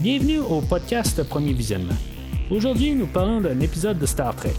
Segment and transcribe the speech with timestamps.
[0.00, 1.96] Bienvenue au podcast Premier Visionnement.
[2.52, 4.54] Aujourd'hui, nous parlons d'un épisode de Star Trek.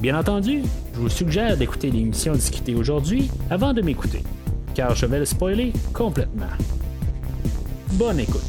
[0.00, 0.62] Bien entendu,
[0.94, 4.22] je vous suggère d'écouter l'émission discutée aujourd'hui avant de m'écouter,
[4.72, 6.46] car je vais le spoiler complètement.
[7.94, 8.40] Bonne écoute.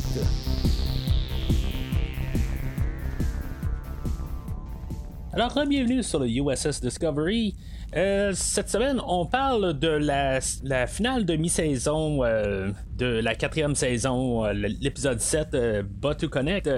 [5.34, 7.56] Alors, bienvenue sur le USS Discovery.
[7.96, 10.42] Euh, cette semaine, on parle de la,
[10.88, 15.56] finale de mi-saison euh, de la quatrième saison, euh, l'épisode 7,
[15.86, 16.70] But to Connect.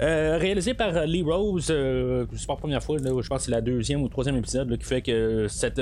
[0.00, 4.02] réalisé par Lee Rose, c'est pas la première fois, je pense que c'est la deuxième
[4.02, 5.80] ou troisième épisode qui fait que cette,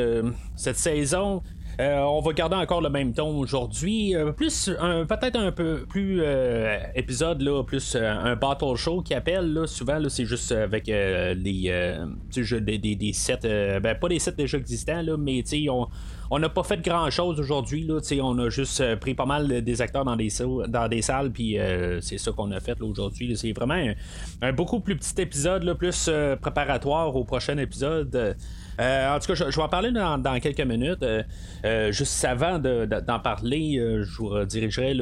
[0.57, 1.43] cette saison
[1.81, 4.15] euh, on va garder encore le même ton aujourd'hui.
[4.15, 4.71] Euh, plus
[5.09, 9.99] peut-être un peu plus euh, épisode là, plus un battle show qui appelle là, souvent
[9.99, 15.03] là, c'est juste avec les des, des, des, sets ben pas des sets déjà existants
[15.19, 15.89] mais on
[16.31, 17.85] on n'a pas fait grand chose aujourd'hui.
[17.85, 20.31] Là, on a juste pris pas mal des acteurs dans des,
[20.69, 21.59] dans des salles, puis
[22.01, 23.37] c'est ça qu'on a fait aujourd'hui.
[23.37, 23.93] C'est vraiment
[24.41, 28.37] un, beaucoup plus petit épisode, là, plus préparatoire au prochain épisode.
[28.81, 31.03] Euh, en tout cas, je, vais en parler dans, quelques minutes.
[31.03, 31.23] Euh,
[31.65, 34.97] euh, juste avant d'en parler, je vous redirigerai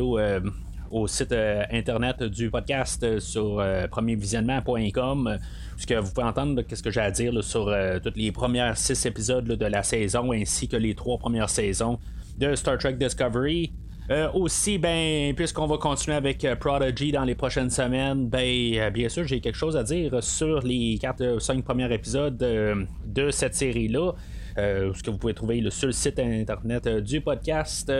[0.90, 5.38] au site internet du podcast sur premiervisionnement.com
[5.74, 9.46] puisque vous pouvez entendre ce que j'ai à dire sur tous les premières six épisodes
[9.46, 11.98] de la saison ainsi que les trois premières saisons
[12.38, 13.72] de Star Trek Discovery.
[14.10, 18.90] Euh, aussi, ben, puisqu'on va continuer avec euh, Prodigy dans les prochaines semaines, ben, euh,
[18.90, 23.54] bien sûr, j'ai quelque chose à dire sur les 4 5 premiers épisodes de cette
[23.54, 24.12] série-là.
[24.56, 27.92] ce que vous pouvez trouver sur le site internet du podcast.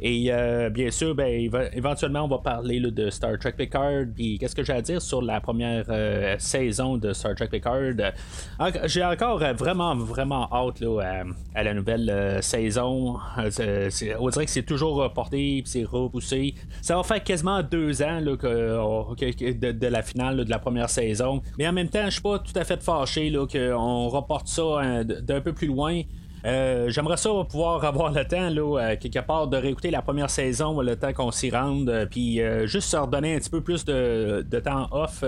[0.00, 4.04] Et euh, bien sûr, ben, éventuellement, on va parler de Star Trek Picard.
[4.14, 8.12] Puis qu'est-ce que j'ai à dire sur la première euh, saison de Star Trek Picard?
[8.84, 10.82] J'ai encore euh, vraiment, vraiment hâte
[11.54, 13.18] à, la nouvelle saison.
[13.38, 16.54] on dirait que c'est toujours reporté, puis c'est repoussé.
[16.82, 21.40] Ça va faire quasiment deux ans que, de, la finale de la première saison.
[21.58, 25.40] Mais en même temps, je suis pas tout à fait fâché qu'on reporte ça d'un
[25.40, 26.02] peu plus loin.
[26.44, 30.28] Euh, j'aimerais ça pouvoir avoir le temps, là, euh, quelque part, de réécouter la première
[30.28, 33.84] saison, le temps qu'on s'y rende, euh, puis juste se redonner un petit peu plus
[33.84, 35.24] de, temps off.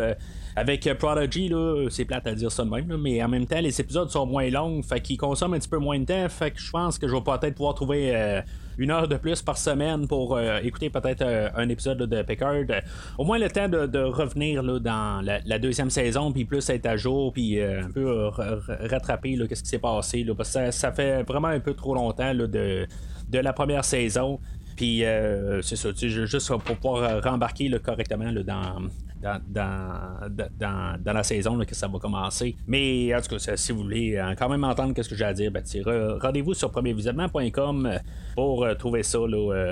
[0.57, 3.81] avec Prodigy, là, c'est plate à dire ça de même, mais en même temps, les
[3.81, 6.61] épisodes sont moins longs, fait qu'ils consomment un petit peu moins de temps, fait que
[6.61, 8.43] je pense que je vais peut-être pouvoir trouver
[8.79, 12.55] une heure de plus par semaine pour euh, écouter peut-être euh, un épisode de Picard.
[13.19, 17.33] au moins le temps de, revenir dans la, deuxième saison, puis plus être à jour,
[17.33, 18.29] puis euh, un peu
[18.91, 20.27] rattraper qu'est-ce qui s'est passé.
[20.37, 22.87] Parce que ça, fait vraiment un peu trop longtemps de
[23.33, 24.39] la première saison.
[24.77, 25.03] Puis
[25.63, 28.89] c'est ça, juste pour pouvoir rembarquer correctement dans,
[29.23, 32.55] dans, dans, la saison que ça va commencer.
[32.67, 35.33] Mais en tout cas, si vous voulez euh, quand même entendre ce que j'ai à
[35.33, 35.63] dire, ben,
[36.21, 37.99] rendez-vous sur premiervisionnement.com euh,
[38.35, 39.19] pour euh, trouver ça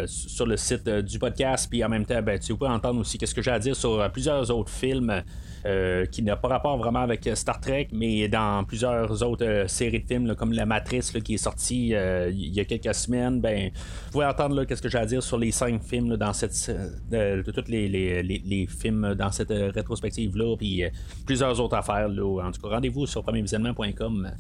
[0.07, 1.69] sur le site du podcast.
[1.71, 4.11] Puis en même temps, ben, vous pouvez entendre aussi ce que j'ai à dire sur
[4.11, 5.23] plusieurs autres films.
[5.67, 9.67] Euh, qui n'a pas rapport vraiment avec euh, Star Trek, mais dans plusieurs autres euh,
[9.67, 13.71] séries de films, comme La Matrice qui est sortie il y a quelques semaines, ben,
[14.07, 16.71] vous pouvez entendre qu'est-ce que j'ai à dire sur les cinq films dans cette,
[17.11, 20.83] de, tous les, films dans cette rétrospective-là, puis
[21.25, 22.09] plusieurs autres affaires.
[22.09, 24.33] Là, en tout cas, rendez-vous sur premiervisionnement.com.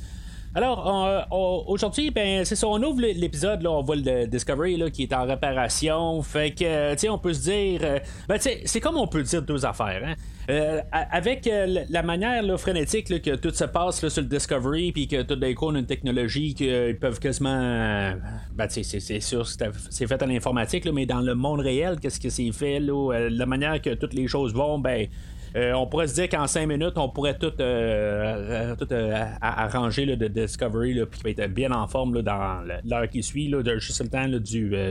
[0.56, 1.26] Alors,
[1.66, 5.12] aujourd'hui, ben, c'est ça, on ouvre l'épisode, là, on voit le Discovery là, qui est
[5.12, 6.22] en réparation.
[6.22, 7.81] Fait que, tu sais, on peut se dire.
[8.28, 10.03] ben, tu sais, c'est comme on peut dire deux affaires.
[10.04, 10.15] Hein?
[10.50, 15.22] Euh, avec euh, la manière frénétique que tout se passe sur le Discovery, puis que
[15.22, 18.12] tout d'un coup on a une technologie qu'ils peuvent quasiment.
[18.54, 22.53] ben, c'est sûr, c'est fait à l'informatique, mais dans le monde réel, qu'est-ce que c'est
[22.53, 25.09] fait, euh, la manière que toutes les choses vont, ben.
[25.54, 28.94] On pourrait se dire qu'en 5 minutes, on pourrait tout, tout
[29.41, 33.62] arranger le Discovery, puis qu'il va être bien en forme dans l'heure qui suit, là,
[33.62, 34.41] de, juste le temps du,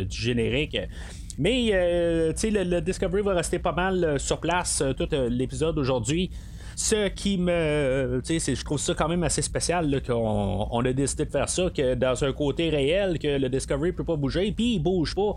[0.05, 0.77] du, générique.
[1.37, 5.77] Mais euh, le, le, Discovery va rester pas mal euh, sur place euh, tout l'épisode
[5.77, 6.29] aujourd'hui.
[6.75, 8.21] Ce qui me.
[8.25, 11.93] je trouve ça quand même assez spécial qu'on on a décidé de faire ça, que
[11.93, 15.35] dans un côté réel, que le Discovery peut pas bouger, puis il bouge pas.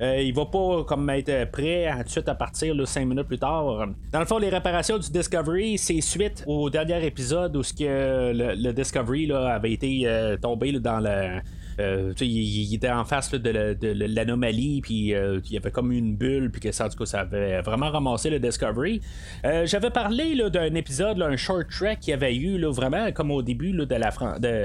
[0.00, 3.26] Il va pas comme être prêt à, tout de suite à partir là, cinq minutes
[3.26, 3.86] plus tard.
[4.12, 8.32] Dans le fond, les réparations du Discovery, c'est suite au dernier épisode où ce que
[8.32, 11.40] le, Discovery là, avait été tombé dans le
[11.80, 16.50] euh, il, était en face de, l'anomalie, puis euh, il y avait comme une bulle,
[16.50, 19.00] puis que ça, ça avait vraiment ramassé le Discovery.
[19.44, 23.42] Euh, j'avais parlé d'un épisode, un short track qu'il y avait eu, vraiment comme au
[23.42, 24.10] début de, la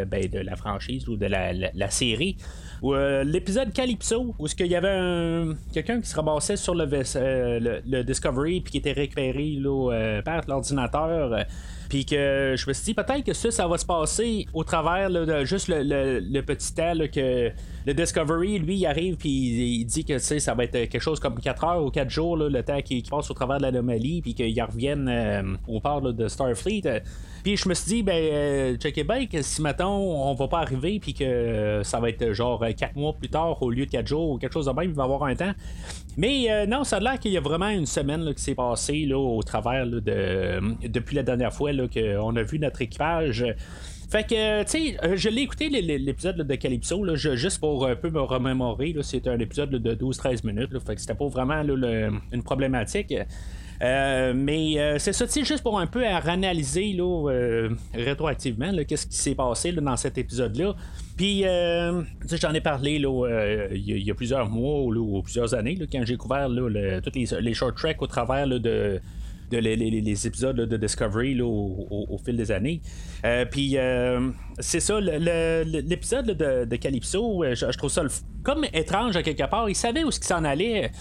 [0.05, 2.37] ben, de, la franchise ou de la, série.
[2.81, 8.71] l'épisode Calypso, où il y avait quelqu'un qui se ramassait sur le, le, Discovery puis
[8.71, 9.57] qui était récupéré
[10.25, 11.45] par l'ordinateur.
[11.93, 15.11] Puis que je me suis dit, peut-être que ça, ça va se passer au travers
[15.11, 17.51] de juste le, petit temps que
[17.85, 21.39] le Discovery, lui, il arrive puis il dit que ça va être quelque chose comme
[21.39, 24.59] 4 heures ou 4 jours, le temps qu'il passe au travers de l'anomalie, puis qu'il
[24.63, 27.03] revienne euh, au port de Starfleet.
[27.43, 30.99] Puis je me suis dit, ben, euh, checkez bien si maintenant on va pas arriver,
[30.99, 34.29] puis que ça va être genre 4 mois plus tard au lieu de 4 jours
[34.31, 35.53] ou quelque chose de même, il va y avoir un temps.
[36.15, 39.17] Mais non, ça a l'air qu'il y a vraiment une semaine qui s'est passée là,
[39.17, 43.45] au travers de, depuis la dernière fois qu'on a vu notre équipage.
[44.13, 47.95] Fait que, tu sais, euh, je l'ai écouté l'épisode de Calypso, là, juste pour un
[47.95, 48.95] peu me remémorer.
[49.01, 50.69] C'est un épisode de 12-13 minutes.
[50.85, 51.59] fait que c'était pas vraiment
[52.31, 53.11] une problématique.
[53.81, 59.17] Euh, mais euh, c'est ça, juste pour un peu à réanalyser là, rétroactivement qu'est-ce qui
[59.17, 60.75] s'est passé dans cet épisode-là.
[61.17, 66.47] Puis, j'en ai parlé il y, a plusieurs mois ou plusieurs années quand j'ai couvert
[66.47, 68.99] tous les, les, short tracks au travers de
[69.57, 72.81] les, épisodes de Discovery au, fil des années.
[73.25, 74.29] Euh, puis euh,
[74.59, 78.03] c'est ça, l'épisode de, de, Calypso, euh, je, trouve ça
[78.43, 79.69] comme étrange à quelque part.
[79.69, 80.91] Il savait où ce qu'il s'en allait.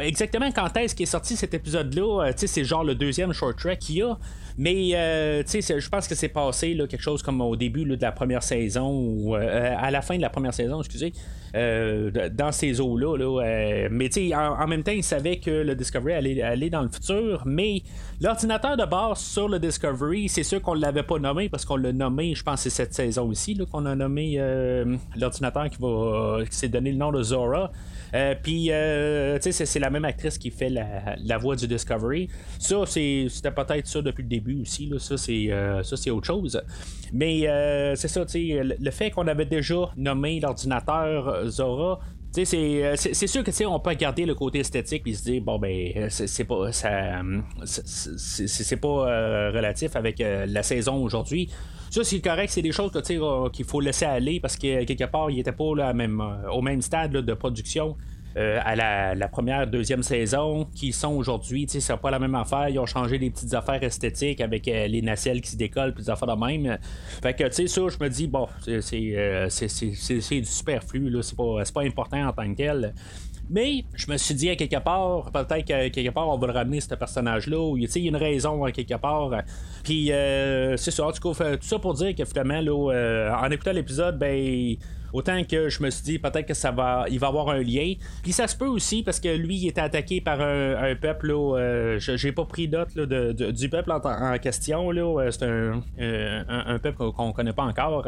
[0.00, 2.32] exactement quand est-ce qu'il est sorti cet épisode-là.
[2.36, 4.18] c'est genre le deuxième short track qu'il y a.
[4.58, 8.12] Mais euh, je pense que c'est passé là, quelque chose comme au début de la
[8.12, 11.12] première saison ou euh, à la fin de la première saison, excusez,
[11.54, 13.16] euh, dans ces eaux-là.
[13.16, 16.88] Là, mais en, en, même temps, il savait que le Discovery allait aller dans le
[16.88, 17.42] futur.
[17.46, 17.82] Mais
[18.20, 21.76] l'ordinateur de base sur le Discovery, c'est sûr qu'on ne l'avait pas nommé parce qu'on
[21.76, 24.38] l'a nommé, je pense, c'est cette saison aussi qu'on a nommé
[25.16, 27.70] l'ordinateur qui, va, qui s'est donné le nom de Zora.
[28.14, 32.28] Euh, puis, euh, tu sais, c'est la même actrice qui fait la, voix du Discovery.
[32.58, 34.90] Ça, c'était peut-être ça depuis le début aussi.
[34.98, 36.60] Ça, c'est euh, autre chose.
[37.12, 37.42] Mais
[37.96, 42.00] c'est ça, le, fait qu'on avait déjà nommé l'ordinateur Zora,
[42.32, 46.44] c'est sûr que on peut garder le côté esthétique et se dire bon ben c'est
[46.44, 47.20] pas ça
[47.64, 51.50] c'est pas relatif avec la saison aujourd'hui.
[51.92, 52.90] Ça, c'est correct, c'est des choses
[53.52, 56.80] qu'il faut laisser aller parce que quelque part, il était pas même, euh, au même
[56.80, 57.98] stade de production.
[58.36, 62.34] Euh, à la, première, deuxième saison, qui sont aujourd'hui, tu sais, c'est pas la même
[62.34, 62.68] affaire.
[62.68, 66.04] Ils ont changé des petites affaires esthétiques avec euh, les nacelles qui se décollent, puis
[66.04, 66.78] des affaires de même.
[67.22, 68.48] Fait que, tu sais, ça, je me dis, bon,
[68.80, 72.94] c'est du superflu, là, c'est pas, pas important en tant que tel.
[73.50, 76.52] Mais je me suis dit à quelque part, peut-être qu'à quelque part on va le
[76.52, 79.30] ramener ce personnage-là, ou il y a une raison à quelque part.
[79.82, 83.50] Puis euh, c'est ça, tout cas, tout ça pour dire que finalement, là, euh, en
[83.50, 84.76] écoutant l'épisode, ben
[85.12, 87.94] autant que je me suis dit peut-être que ça va il va avoir un lien
[88.22, 91.98] puis ça se peut aussi parce que lui il était attaqué par un, peuple euh,
[91.98, 97.64] j'ai pas pris note du peuple en, question là c'est un, peuple qu'on connaît pas
[97.64, 98.06] encore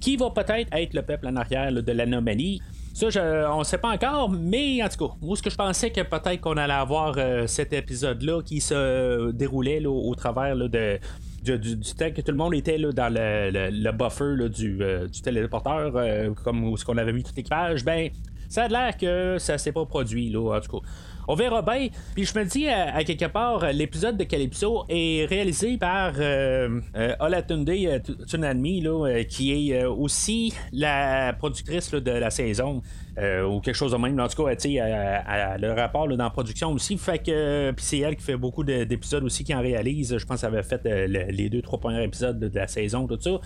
[0.00, 2.60] qui va peut-être être le peuple en arrière de l'anomalie
[2.94, 3.06] ça,
[3.52, 6.02] on ne sait pas encore, mais en tout cas, moi, ce que je pensais que
[6.02, 10.98] peut-être qu'on allait avoir euh, cet épisode-là qui se déroulait au, travers de.
[11.42, 16.30] Du, temps que tout le monde était dans le, buffer du, euh, du, téléporteur, euh,
[16.44, 18.10] comme ce qu'on avait mis tout l'équipage, ben,
[18.48, 20.86] ça a l'air que ça s'est pas produit, là, en tout cas.
[21.28, 21.88] On verra bien.
[22.14, 27.14] Puis je me dis, à, quelque part, l'épisode de Calypso est réalisé par euh, euh,
[27.20, 28.84] Olatunde euh, Tsunami,
[29.28, 32.82] qui est aussi la productrice de la saison.
[33.18, 34.18] Ou quelque chose de même.
[34.18, 36.96] En tout cas, tu sais, le rapport dans la production aussi.
[36.96, 40.16] Fait que puis c'est elle qui fait beaucoup d'épisodes aussi qui en réalise.
[40.16, 43.38] Je pense qu'elle avait fait les deux, trois premiers épisodes de la saison, tout ça.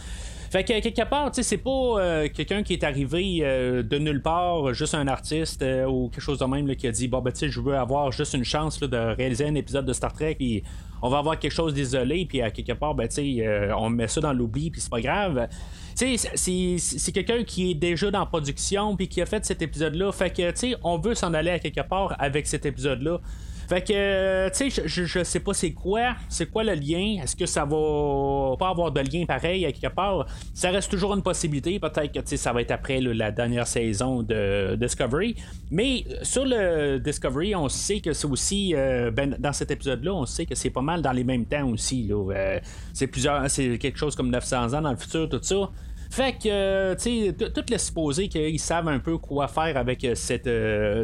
[0.50, 4.72] Fait que quelque part, c'est pas euh, quelqu'un qui est arrivé euh, de nulle part,
[4.74, 7.40] juste un artiste euh, ou quelque chose de même qui a dit bon ben tu
[7.40, 10.62] sais, je veux avoir juste une chance de réaliser un épisode de Star Trek puis
[11.02, 14.20] on va avoir quelque chose d'isolé puis à quelque part ben sais, on met ça
[14.20, 15.48] dans l'oubli puis c'est pas grave.
[15.94, 20.12] C'est quelqu'un qui est déjà dans production puis qui a fait cet épisode là.
[20.12, 23.20] Fait que tu sais, on veut s'en aller à quelque part avec cet épisode là.
[23.68, 27.20] Fait que, euh, tu sais, je, je, sais pas c'est quoi, c'est quoi le lien?
[27.22, 30.26] Est-ce que ça va pas avoir de lien pareil à quelque part?
[30.54, 31.78] Ça reste toujours une possibilité.
[31.80, 35.34] Peut-être que, tu sais, ça va être après la dernière saison de Discovery.
[35.70, 40.14] Mais euh, sur le Discovery, on sait que c'est aussi, euh, ben, dans cet épisode-là,
[40.14, 42.04] on sait que c'est pas mal dans les mêmes temps aussi.
[42.04, 42.60] Là.
[42.92, 45.70] c'est plusieurs, c'est quelque chose comme 900 ans dans le futur, tout ça.
[46.08, 50.48] Fait que, tu sais, tout laisse supposer qu'ils savent un peu quoi faire avec cette,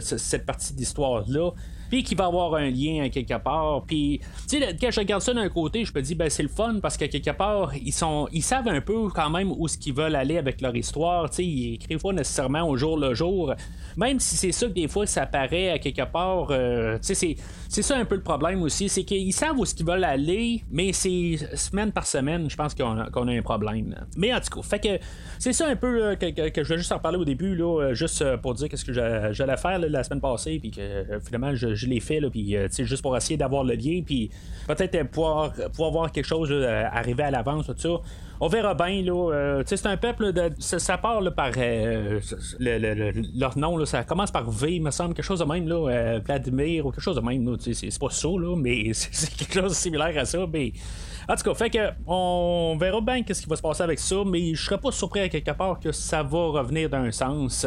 [0.00, 1.50] cette partie d'histoire-là
[1.92, 3.84] puis qu'il va avoir un lien à quelque part.
[3.86, 6.48] Puis, tu sais, quand je regarde ça d'un côté, je me dis, ben c'est le
[6.48, 9.76] fun parce qu'à quelque part, ils sont, ils savent un peu quand même où ce
[9.76, 11.28] qu'ils veulent aller avec leur histoire.
[11.28, 13.52] Tu sais, ils écrivent pas nécessairement au jour le jour.
[13.98, 17.36] Même si c'est ça que des fois ça paraît à quelque part, euh, tu sais,
[17.68, 20.64] c'est ça un peu le problème aussi, c'est qu'ils savent où ce qu'ils veulent aller,
[20.70, 23.94] mais c'est semaine par semaine, je pense qu'on a, a, un problème.
[24.16, 25.04] Mais en tout cas, fait que que
[25.38, 28.54] c'est ça un peu que, je vais juste en parler au début, là, juste pour
[28.54, 32.56] dire qu'est-ce que j'allais faire la semaine passée, puis que finalement je, l'ai fait, puis
[32.70, 34.30] juste pour essayer d'avoir le lien, puis
[34.66, 38.00] peut-être pouvoir, pouvoir voir quelque chose arriver à l'avance, tout ça
[38.42, 39.02] on verra bien.
[39.02, 42.20] Là, euh, c'est un peuple, de, ça, part par euh,
[42.58, 46.20] leur nom, ça commence par V, il me semble, quelque chose de même, là, euh,
[46.24, 47.56] Vladimir ou quelque chose de même.
[47.60, 50.44] c'est, pas ça, là, mais c'est, quelque chose de similaire à ça.
[50.52, 50.72] Mais...
[51.28, 54.16] En tout cas, fait que on verra bien qu'est-ce qui va se passer avec ça,
[54.26, 57.64] mais je serais pas surpris à quelque part que ça va revenir d'un sens.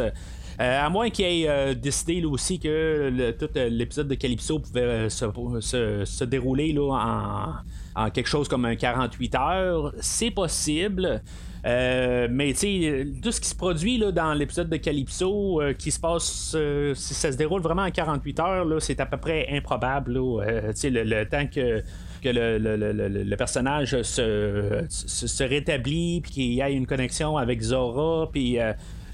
[0.58, 6.72] À moins qu'il ait décidé là, aussi que tout l'épisode de Calypso pouvait se, dérouler
[6.72, 7.62] là,
[7.94, 9.92] en, quelque chose comme un 48 heures.
[10.00, 11.22] C'est possible.
[11.66, 15.90] Euh, mais tu tout ce qui se produit là, dans l'épisode de Calypso, euh, qui
[15.90, 19.48] se passe, euh, si ça se déroule vraiment en 48 heures, c'est à peu près
[19.50, 20.12] improbable.
[20.12, 21.82] le, le, temps que
[22.22, 28.30] que le, le, personnage se, se, rétablit, puis qu'il y ait une connexion avec Zora,
[28.32, 28.58] puis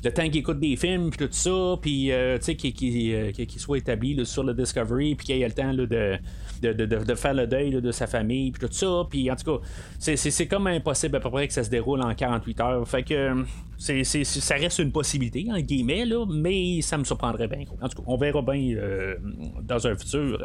[0.05, 2.11] le temps qu'il écoute des films, puis tout ça, puis
[2.45, 5.87] qu'il soit établi sur le Discovery, puis qu'il ait le temps de,
[6.63, 9.05] de, faire le deuil de sa famille, puis tout ça.
[9.09, 9.65] Puis en tout cas,
[9.99, 12.89] c'est comme impossible à peu près que ça se déroule en 48 heures.
[12.89, 13.45] Fait que
[13.79, 17.65] ça reste une possibilité, en guillemets, là, mais ça me surprendrait bien.
[17.81, 19.17] En tout cas, on verra bien euh,
[19.63, 20.39] dans un futur.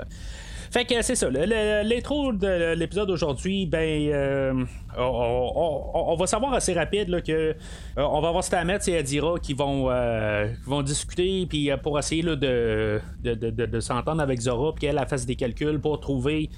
[0.72, 1.30] Fait que c'est ça.
[1.30, 4.66] L'intro de l'épisode d'aujourd'hui, ben, euh,
[4.98, 7.54] on, va savoir assez rapide là, que euh,
[7.96, 12.36] on va avoir Stamets et Adira qui vont, euh, vont discuter puis pour essayer là,
[12.36, 16.50] de, de, s'entendre avec Zora puis qu'elle fasse des calculs pour trouver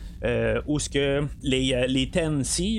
[0.67, 2.09] où ce que les, les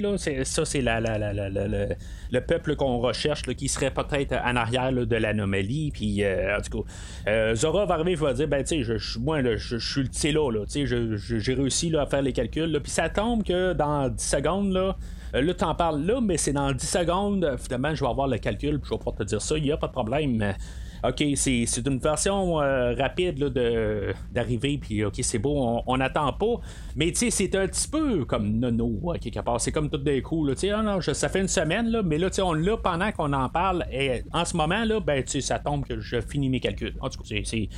[0.00, 1.86] là, ça c'est la, la, la,
[2.30, 5.90] le peuple qu'on recherche qui serait peut-être en arrière de l'anomalie.
[5.92, 6.82] Puis en tout
[7.26, 11.16] cas, Zora va arriver va dire ben tu sais, moi je, suis là, là, je,
[11.16, 12.78] j'ai réussi là, à faire les calculs.
[12.82, 14.96] Puis ça tombe que dans 10 secondes, là,
[15.34, 17.56] euh, là, t'en parles là, mais c'est dans 10 secondes.
[17.58, 19.56] Finalement, je vais avoir le calcul, puis je vais pouvoir te dire ça.
[19.56, 20.54] Il n'y a pas de problème.
[21.02, 26.60] OK, c'est, une version euh, rapide de, d'arriver, puis OK, c'est beau, on n'attend pas.
[26.96, 29.60] Mais tu sais, c'est un petit peu comme nono, quelque part.
[29.60, 32.28] C'est comme tout d'un coup, tu sais, ah ça fait une semaine, là, mais là,
[32.28, 33.86] tu sais, on l'a pendant qu'on en parle.
[33.92, 36.94] Et en ce moment, là, ben, tu sais, ça tombe que je finis mes calculs.
[37.00, 37.68] En tout cas, c'est,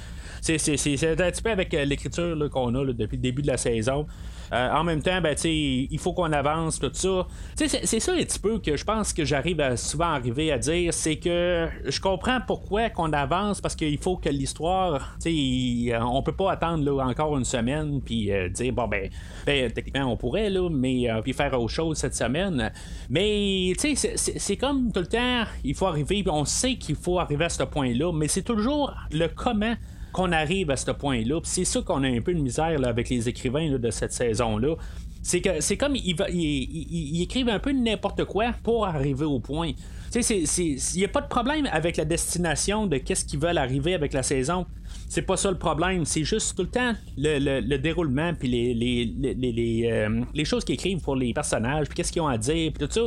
[0.40, 3.56] c'est, c'est, un petit peu avec euh, l'écriture qu'on a depuis le début de la
[3.56, 4.06] saison.
[4.52, 7.26] Euh, en même temps, ben, il faut qu'on avance, tout ça.
[7.54, 10.92] C'est ça un petit peu que je pense que j'arrive à souvent arriver à dire,
[10.92, 16.52] c'est que je comprends pourquoi qu'on avance, parce qu'il faut que l'histoire, on peut pas
[16.52, 19.08] attendre là, encore une semaine, puis euh, dire, bon, ben,
[19.46, 22.70] ben, techniquement, on pourrait, là, mais euh, puis faire autre chose cette semaine.
[23.08, 27.18] Mais, tu sais, c'est comme tout le temps, il faut arriver, on sait qu'il faut
[27.18, 29.74] arriver à ce point-là, mais c'est toujours le comment
[30.12, 31.40] qu'on arrive à ce point-là.
[31.44, 34.76] c'est ça qu'on a un peu de misère avec les écrivains de cette saison-là.
[35.22, 39.70] C'est que c'est comme ils, il, écrivent un peu n'importe quoi pour arriver au point.
[40.14, 44.12] Il n'y a pas de problème avec la destination de qu'est-ce qu'ils veulent arriver avec
[44.12, 44.66] la saison.
[45.08, 46.04] C'est pas ça le problème.
[46.04, 51.00] C'est juste tout le temps le, déroulement puis les, les, euh, les, choses qu'ils écrivent
[51.00, 53.02] pour les personnages, puis qu'est-ce qu'ils ont à dire, puis tout ça.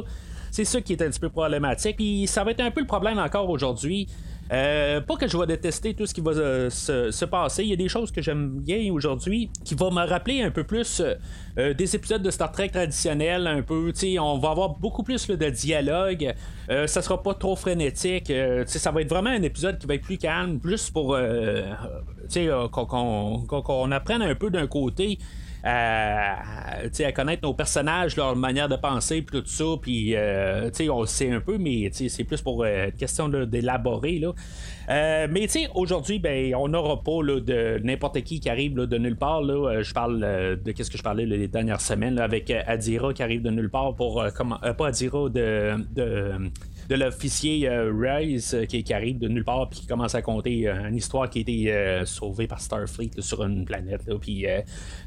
[0.52, 1.98] C'est ça qui est un petit peu problématique.
[1.98, 4.08] Puis ça va être un peu le problème encore aujourd'hui.
[4.52, 7.64] Euh, pas que je vais détester tout ce qui va euh, se, passer.
[7.64, 10.64] Il y a des choses que j'aime bien aujourd'hui qui vont me rappeler un peu
[10.64, 11.02] plus
[11.58, 13.48] euh, des épisodes de Star Trek traditionnels.
[13.48, 16.34] Un peu, on va avoir beaucoup plus de dialogue.
[16.68, 18.32] ça sera pas trop frénétique.
[18.68, 21.18] ça va être vraiment un épisode qui va être plus calme, plus pour
[22.72, 25.18] qu'on apprenne un peu d'un côté
[25.66, 29.66] à, connaître nos personnages, leur manière de penser, puis tout ça.
[29.82, 34.22] Puis, euh, on le sait un peu, mais c'est plus pour euh, question d'élaborer.
[34.90, 39.42] Euh, mais aujourd'hui, ben, on n'aura pas de n'importe qui qui arrive de nulle part.
[39.42, 39.82] Là.
[39.82, 40.20] Je parle
[40.64, 43.96] de qu'est-ce que je parlais les dernières semaines avec Adira qui arrive de nulle part
[43.96, 46.52] pour comment, pas Adira de
[46.90, 50.68] de l'officier euh, Rise euh, qui, arrive de nulle part puis qui commence à compter
[50.68, 54.02] euh, une histoire qui a été sauvée par Starfleet sur une planète.
[54.22, 54.46] Puis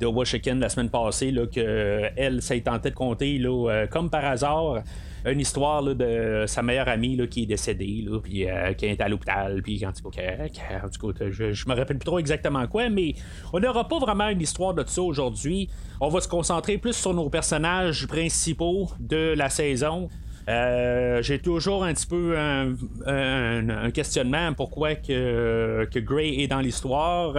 [0.00, 4.24] de Washington la semaine passée, là, que elle s'est tentée de compter là, comme par
[4.24, 4.82] hasard
[5.24, 9.08] une histoire de sa meilleure amie là, qui est décédée, là, puis qui est à
[9.08, 13.14] l'hôpital, puis en tout cas, je, je me rappelle plus trop exactement quoi, mais
[13.52, 15.68] on n'aura pas vraiment une histoire de ça aujourd'hui.
[16.00, 20.08] On va se concentrer plus sur nos personnages principaux de la saison.
[20.48, 27.34] Euh, j'ai toujours un petit peu un, questionnement pourquoi que, que Gray est dans l'histoire.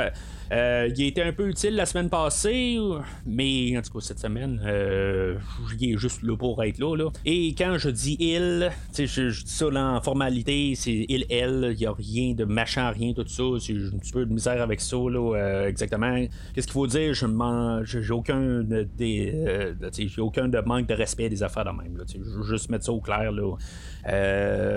[0.52, 2.78] Euh, il a été un peu utile la semaine passée,
[3.26, 5.36] mais en tout cas, cette semaine, euh,
[5.80, 7.10] il est juste là pour être là.
[7.26, 11.80] Et quand je dis il, je, je dis ça en formalité, c'est il, elle, il
[11.80, 13.44] n'y a rien de machin, rien, tout ça.
[13.60, 16.16] J'ai un petit peu de misère avec ça, là, exactement.
[16.54, 17.14] Qu'est-ce qu'il faut dire?
[17.14, 18.64] Je j'ai aucun,
[18.98, 22.04] des, j'ai aucun de manque de respect des affaires de même.
[22.08, 23.32] Je veux juste mettre ça au au clair.
[23.32, 23.56] Là.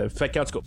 [0.09, 0.67] fait qu'en tout cas.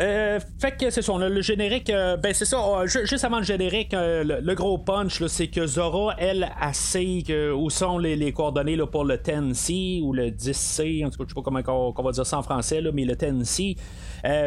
[0.00, 1.90] Euh, fait que c'est ça, le générique.
[1.90, 6.14] Euh, ben c'est ça, euh, juste avant le générique, le, gros punch, c'est que Zora,
[6.18, 11.04] elle, a sait que, où sont les, coordonnées là, pour le 10C ou le 10C,
[11.04, 13.04] en tout cas, je sais pas comment on, va dire ça en français, là, mais
[13.04, 13.76] le 10C.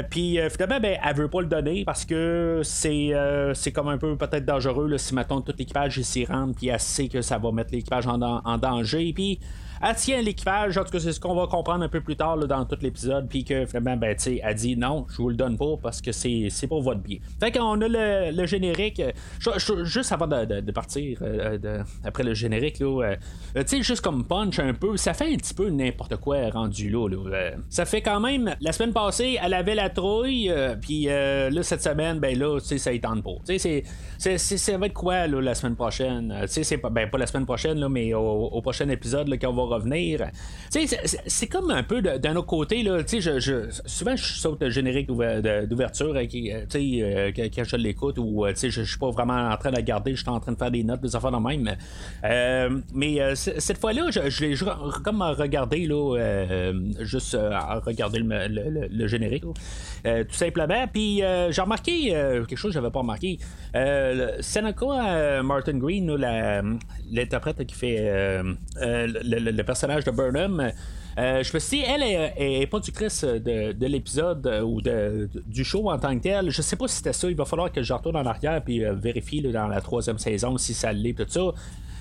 [0.09, 3.11] puis finalement, ben, elle veut pas le donner parce que c'est
[3.53, 6.79] c'est comme un peu peut-être dangereux là, si maintenant tout l'équipage s'y rentre, puis elle
[6.79, 9.13] sait que ça va mettre l'équipage en, en, danger.
[9.13, 9.39] Puis
[9.83, 10.77] elle tient l'équipage.
[10.77, 13.27] En tout cas, c'est ce qu'on va comprendre un peu plus tard dans tout l'épisode.
[13.27, 16.01] Puis que finalement, ben, tu sais, elle dit non, je vous le donne pas parce
[16.01, 17.17] que c'est, pour votre bien.
[17.39, 17.87] Fait qu'on a
[18.31, 19.01] le, générique.
[19.83, 23.15] juste avant de, partir, euh, après le générique, là, euh,
[23.55, 26.89] tu sais, juste comme punch un peu, ça fait un petit peu n'importe quoi rendu
[26.89, 27.07] là.
[27.09, 30.51] Euh, ça fait quand même, la semaine passée, elle avait la trouille.
[30.81, 33.35] Puis là, cette semaine, ben là, tu sais, ça y tente pas.
[33.45, 33.83] Tu sais,
[34.17, 36.33] c'est, ça va être quoi là, la semaine prochaine?
[36.43, 39.37] Tu sais, c'est pas, ben, pas la semaine prochaine, là, mais au, prochain épisode là,
[39.37, 40.29] qu'on va revenir.
[40.69, 42.83] C'est comme un peu d'un autre côté.
[42.83, 48.45] Là, je, je, souvent, je saute le générique d'ouverture euh, euh, quand je l'écoute ou
[48.45, 50.71] euh, je suis pas vraiment en train de garder, je suis en train de faire
[50.71, 51.75] des notes, des affaires de même.
[52.93, 54.55] mais cette fois-là, je, l'ai
[55.03, 60.87] comme regardé, là, juste à regarder le, générique, tout simplement.
[60.91, 62.09] Puis j'ai remarqué
[62.47, 63.37] quelque chose que j'avais pas remarqué.
[63.73, 66.15] Seneca Martin Green,
[67.11, 68.41] l'interprète qui fait
[68.81, 70.71] le, le personnage de Burnham.
[71.17, 75.63] Euh, je me suis dit, elle est, productrice de, de l'épisode euh, ou de, du
[75.63, 76.49] show en tant que tel.
[76.49, 77.29] Je sais pas si c'était ça.
[77.29, 80.57] Il va falloir que je retourne en arrière puis euh, vérifie dans la troisième saison
[80.57, 81.53] si ça l'est, tout ça.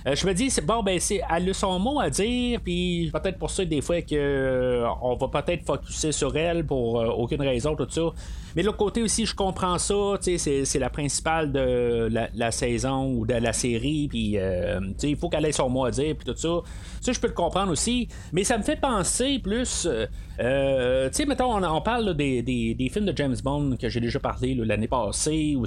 [0.06, 3.38] Je me dis, c'est bon, ben, c'est, elle a son mot à dire, puis peut-être
[3.38, 7.86] pour ça, des fois, que on va peut-être focuser sur elle pour aucune raison, tout
[7.88, 8.12] ça.
[8.54, 10.18] Mais de l'autre côté aussi, je comprends ça.
[10.20, 14.08] C'est, la principale de la, saison ou de la série.
[14.08, 16.14] Puis euh, il faut qu'elle ait son mot à dire.
[16.16, 16.60] Puis tout ça.
[17.00, 18.08] Ça, je peux le comprendre aussi.
[18.32, 19.86] Mais ça me fait penser plus.
[19.86, 20.06] Euh,
[20.40, 24.18] euh, tu sais, mettons, on, parle des, des, films de James Bond que j'ai déjà
[24.18, 25.64] parlé l'année passée, où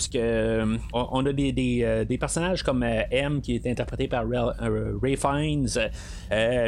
[0.94, 4.25] on, a des, des, personnages comme M qui est interprété par
[5.02, 5.68] Ray, Fiennes,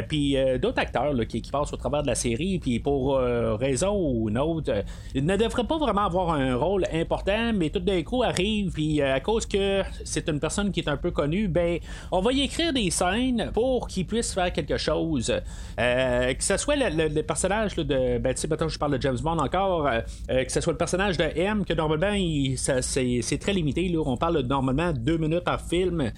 [0.08, 4.38] puis d'autres acteurs qui, passent au travers de la série, puis pour raison ou une
[4.38, 4.72] autre,
[5.14, 9.14] ne devraient pas vraiment avoir un rôle important, mais tout d'un coup arrive, puis euh,
[9.14, 11.78] à cause que c'est une personne qui est un peu connue, ben,
[12.12, 15.32] on va y écrire des scènes pour qu'il puisse faire quelque chose.
[15.78, 18.18] Euh, que ce soit le, personnage de.
[18.18, 21.16] Ben, tu sais, je parle de James Bond encore, euh, que ce soit le personnage
[21.16, 22.14] de M, que normalement,
[22.56, 23.94] c'est très limité.
[23.98, 26.12] On parle normalement deux minutes par film.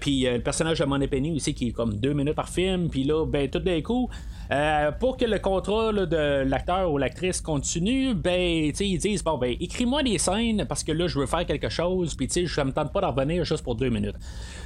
[0.00, 2.88] Puis le personnage de Money Penny aussi qui est comme deux minutes par film.
[2.88, 4.08] Puis là, ben tout d'un coup,
[4.50, 9.54] euh, pour que le contrat de l'acteur ou l'actrice continue, ben, ils disent bon, ben,
[9.60, 12.92] écris-moi des scènes parce que là, je veux faire quelque chose, puis je me tente
[12.92, 14.16] pas d'en revenir juste pour deux minutes.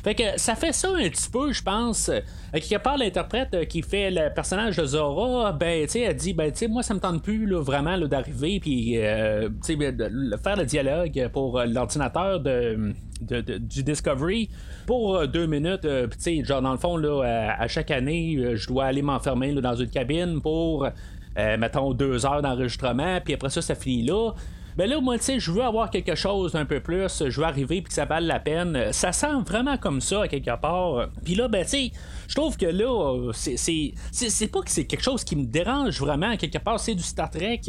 [0.04, 2.08] Fait que ça fait ça un petit peu, je pense.
[2.08, 2.20] Euh,
[2.52, 6.52] quelque part, l'interprète euh, qui fait le personnage de Zora, ben, tu elle dit, ben,
[6.52, 9.50] tu moi, ça me tente plus vraiment d'arriver, puis, ben,
[9.96, 14.50] de faire le dialogue pour l'ordinateur de du Discovery
[14.86, 15.84] pour euh, deux minutes.
[15.84, 19.02] Euh, tu sais, genre, dans le fond, là, à, chaque année, euh, je dois aller
[19.02, 20.88] m'enfermer dans une cabine pour,
[21.36, 24.32] mettons, deux heures d'enregistrement, puis après ça, ça finit là.
[24.74, 27.46] Ben là, moi, tu sais, je veux avoir quelque chose un peu plus, je veux
[27.46, 28.90] arriver puis que ça vaille la peine.
[28.92, 31.08] Ça sent vraiment comme ça, à quelque part.
[31.22, 31.92] Puis là, ben, tu sais,
[32.26, 36.36] je trouve que là, c'est, pas que c'est quelque chose qui me dérange vraiment, à
[36.38, 37.60] quelque part, c'est du Star Trek.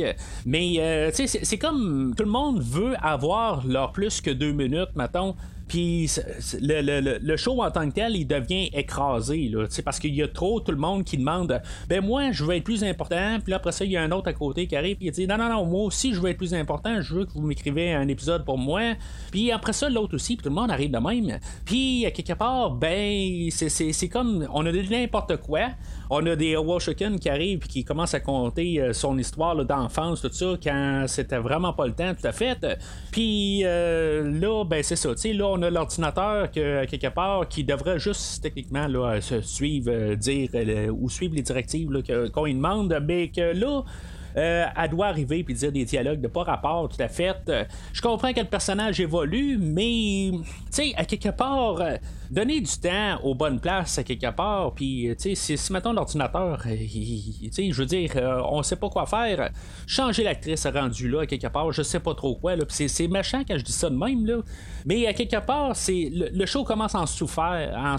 [0.45, 4.95] Mais, tu sais, c'est, comme tout le monde veut avoir leur plus que deux minutes,
[4.95, 5.35] mettons.
[5.67, 6.09] Puis
[6.61, 10.59] le, show en tant que tel, il devient écrasé, là, parce qu'il y a trop
[10.59, 13.85] tout le monde qui demande Ben moi, je veux être plus important, puis après ça,
[13.85, 15.65] il y a un autre à côté qui arrive, puis il dit Non, non, non,
[15.65, 18.57] moi aussi, je veux être plus important, je veux que vous m'écrivez un épisode pour
[18.57, 18.93] moi.
[19.31, 21.39] Puis après ça, l'autre aussi, puis tout le monde arrive de même.
[21.65, 25.69] Puis, quelque part, ben, c'est comme on a dit n'importe quoi.
[26.15, 30.21] On a des Washington qui arrivent et qui commencent à compter euh, son histoire d'enfance,
[30.21, 32.63] tout ça, quand c'était vraiment pas le temps, tout à fait.
[33.11, 35.09] Puis euh, là, ben c'est ça.
[35.09, 40.15] Là, on a l'ordinateur que, quelque part qui devrait juste techniquement là, se suivre, euh,
[40.15, 40.51] dire
[40.95, 41.89] ou suivre les directives
[42.31, 43.81] qu'on lui demande, mais que là,
[44.35, 47.51] elle doit arriver puis dire des dialogues de pas rapport tout à fait.
[47.91, 51.79] Je comprends que le personnage évolue, mais tu sais, à quelque part,
[52.33, 56.61] donner du temps aux bonnes places à quelque part, puis tu sais, si, mettons l'ordinateur,
[56.63, 58.11] tu sais, je veux dire,
[58.49, 59.51] on sait pas quoi faire,
[59.87, 63.43] changer l'actrice rendue là à quelque part, je sais pas trop quoi, là, c'est méchant
[63.47, 64.37] quand je dis ça de même, là,
[64.85, 67.97] mais à quelque part, c'est le, show commence à en souffrir, en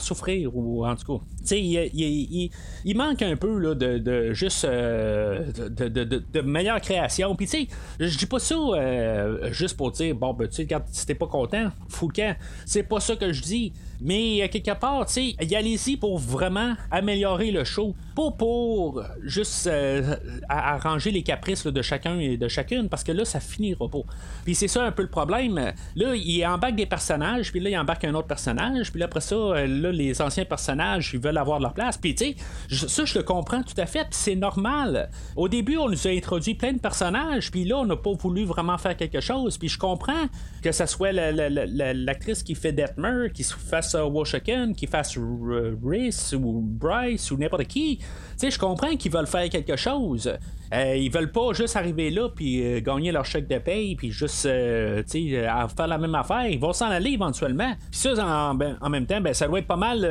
[0.53, 6.81] ou en tout cas, tu sais, il, manque un peu là, de, juste de meilleure
[6.81, 7.35] création.
[7.37, 7.69] Puis tu sais,
[8.01, 11.27] je dis pas ça euh, juste pour dire, bon, ben tu sais, quand t'es pas
[11.27, 12.35] content, fou le
[12.67, 13.73] C'est pas ça que je dis.
[14.05, 17.95] Mais quelque part, tu sais, y allez-y pour vraiment améliorer le show.
[18.15, 20.17] Pas pour juste euh,
[20.49, 24.03] arranger les caprices de chacun et de chacune, parce que là, ça finira pas.
[24.45, 25.73] Puis c'est ça un peu le problème.
[25.97, 29.21] Là, il embarque des personnages, puis là, il embarque un autre personnage, puis là, après
[29.21, 31.99] ça, euh, là, les anciens personnages, ils veulent avoir leur place.
[31.99, 32.35] Puis tu
[32.69, 35.11] sais, ça, je le comprends tout à fait, c'est normal.
[35.37, 38.45] Au début, on nous a introduit plein de personnages, puis là, on n'a pas voulu
[38.45, 40.27] vraiment faire quelque chose, puis je comprends
[40.63, 47.31] que ça soit l'actrice qui fait Detmer, qui fasse uh, qui fasse Rhys ou Bryce
[47.31, 48.01] ou n'importe qui.
[48.43, 50.31] Je comprends qu'ils veulent faire quelque chose.
[50.73, 54.11] Euh, ils veulent pas juste arriver là puis euh, gagner leur chèque de paye puis
[54.11, 56.47] juste euh, faire la même affaire.
[56.47, 57.73] Ils vont s'en aller éventuellement.
[57.91, 60.05] Puis ça, en, ben, même temps, ben, ça doit être pas mal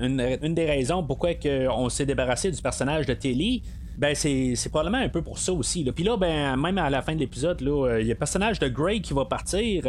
[0.00, 1.30] une, des raisons pourquoi
[1.70, 3.62] on s'est débarrassé du personnage de Telly
[3.98, 5.84] ben c'est, probablement un peu pour ça aussi.
[5.92, 8.68] Puis là, ben, même à la fin de l'épisode, il y a le personnage de
[8.68, 9.84] Grey qui va partir.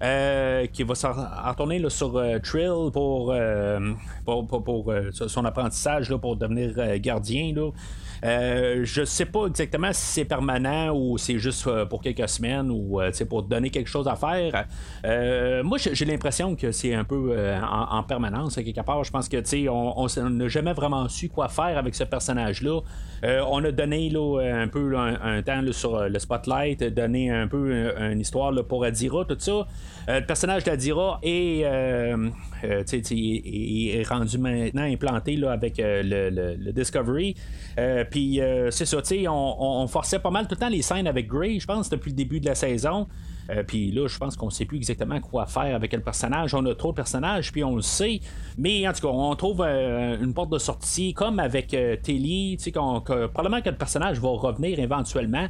[0.00, 0.94] Qui va
[1.48, 3.34] retourner là, sur Trill pour,
[4.24, 7.52] pour, son apprentissage là, pour devenir gardien.
[7.54, 7.70] Là.
[8.24, 12.70] Euh, je sais pas exactement si c'est permanent ou c'est juste euh, pour quelques semaines
[12.70, 14.66] ou euh, pour donner quelque chose à faire.
[15.64, 19.04] moi, j'ai l'impression que c'est un peu en, permanence, quelque part.
[19.04, 22.80] Je pense que on n'a jamais vraiment su quoi faire avec ce personnage-là.
[23.22, 24.10] on a donné
[24.40, 29.36] un peu un, temps sur le spotlight, donné un peu une histoire pour Adira, tout
[29.38, 29.66] ça.
[30.08, 31.60] Le personnage d'Adira est,
[32.62, 37.36] est, rendu maintenant implanté avec le, Discovery.
[38.10, 41.28] Puis euh, c'est ça, sais, on, forçait pas mal tout le temps les scènes avec
[41.28, 43.06] Grey, je pense, depuis le début de la saison.
[43.50, 46.54] Euh, puis là, je pense qu'on sait plus exactement quoi faire avec le personnage.
[46.54, 48.20] On a trop de personnages, puis on le sait.
[48.58, 51.68] Mais en tout cas, on trouve euh, une porte de sortie, comme avec
[52.02, 55.46] Telly, tu sais, probablement que le personnage va revenir éventuellement.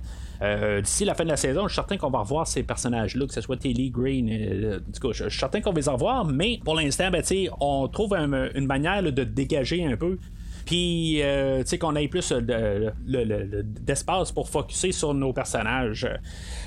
[0.83, 3.35] D'ici la fin de la saison, je suis certain qu'on va revoir ces personnages-là, que
[3.35, 6.59] ce soit Telly, Green, en tout cas, je suis certain qu'on va les revoir, mais
[6.65, 7.23] pour l'instant, ben,
[7.61, 10.19] on trouve une manière de dégager un peu
[10.71, 12.33] puis, euh, tu sais, qu'on ait plus
[13.03, 16.09] d'espace pour focuser sur nos personnages.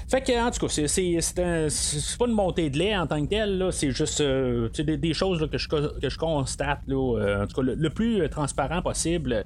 [0.10, 3.68] Fait que, en tout cas, c'est pas une montée de lait en tant que tel,
[3.72, 7.74] c'est juste euh, des, choses que, je, que je constate, là, euh, en tout cas,
[7.76, 9.44] le, plus transparent possible.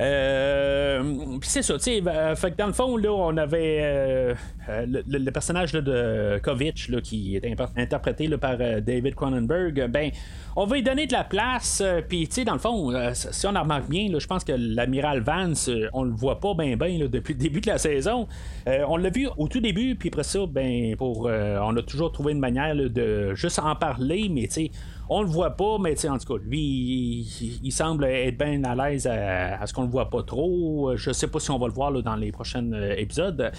[0.00, 1.02] Euh,
[1.40, 2.02] puis c'est ça, tu sais,
[2.36, 4.34] fait que dans le fond, là, on avait
[4.68, 9.88] le, personnage de Kovic, là, qui est interprété par David Cronenberg.
[9.90, 10.10] Ben,
[10.56, 13.54] on va lui donner de la place, puis, tu sais, dans le fond, si on
[13.56, 17.34] en remarque bien, je pense que l'amiral Vance, on le voit pas bien, bien depuis
[17.34, 18.28] le début de la saison.
[18.66, 22.12] on l'a vu au tout début puis après ça, ben, pour, euh, on a toujours
[22.12, 24.70] trouvé une manière de juste en parler, mais tu sais,
[25.10, 27.26] on le voit pas, mais en tout cas, lui,
[27.62, 30.92] il, semble être bien à l'aise à, ce qu'on le voit pas trop.
[30.96, 33.50] Je sais pas si on va le voir dans les prochains euh, épisodes.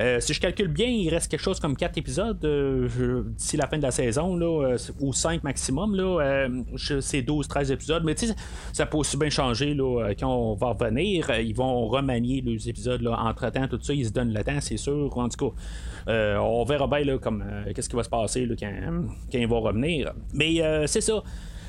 [0.00, 3.66] Euh, si je calcule bien, il reste quelque chose comme 4 épisodes euh, d'ici la
[3.66, 5.94] fin de la saison, là, ou 5 maximum.
[5.94, 8.14] Là, c'est 12-13 épisodes, mais
[8.72, 11.30] ça peut aussi bien changer là, quand on va revenir.
[11.40, 15.16] Ils vont remanier les épisodes entre-temps, tout ça, ils se donnent le temps, c'est sûr.
[15.16, 15.52] En tout
[16.06, 17.18] cas, on verra bien là,
[17.74, 18.72] qu'est-ce qui va se passer là, quand,
[19.32, 20.12] quand ils vont revenir.
[20.34, 21.22] Mais c'est c'est ça.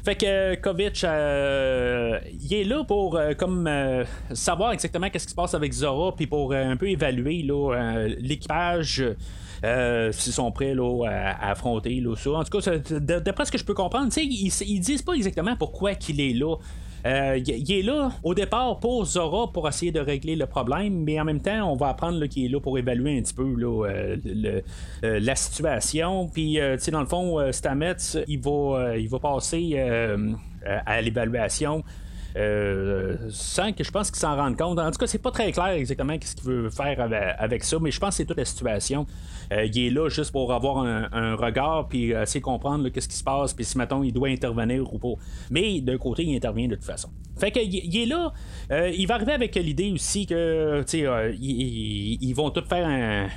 [0.03, 5.31] Fait que Kovic, euh, il est là pour euh, comme euh, savoir exactement qu'est-ce qui
[5.31, 7.45] se passe avec Zora, puis pour un peu évaluer
[8.19, 9.03] l'équipage.
[10.11, 12.31] s'ils sont prêts là, à, affronter là, ça.
[12.31, 12.77] En tout cas,
[13.19, 16.55] d'après ce que je peux comprendre, ils, ils disent pas exactement pourquoi qu'il est là.
[17.05, 21.19] Euh, il est là au départ pour Zora pour essayer de régler le problème, mais
[21.19, 24.17] en même temps, on va apprendre qu'il est là pour évaluer un petit peu euh,
[25.03, 26.27] euh, la situation.
[26.27, 26.59] Puis,
[26.91, 27.95] dans le fond, Stamets,
[28.27, 29.77] il va, il va passer
[30.85, 31.83] à l'évaluation.
[32.35, 34.79] Sans que je pense qu'il s'en rende compte.
[34.79, 36.99] En tout cas, c'est pas très clair exactement ce qu'il veut faire
[37.39, 39.05] avec, ça, mais je pense que c'est toute la situation.
[39.51, 43.15] Euh, il est là juste pour avoir un, regard puis essayer de comprendre qu'est-ce qui
[43.15, 45.13] se passe, puis si mettons il doit intervenir ou pas.
[45.49, 47.09] Mais d'un côté, il intervient de toute façon.
[47.37, 48.33] Fait que il est là.
[48.71, 53.29] Euh, il va arriver avec l'idée aussi que euh, ils, vont tous faire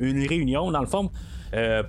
[0.00, 1.10] une réunion dans le fond.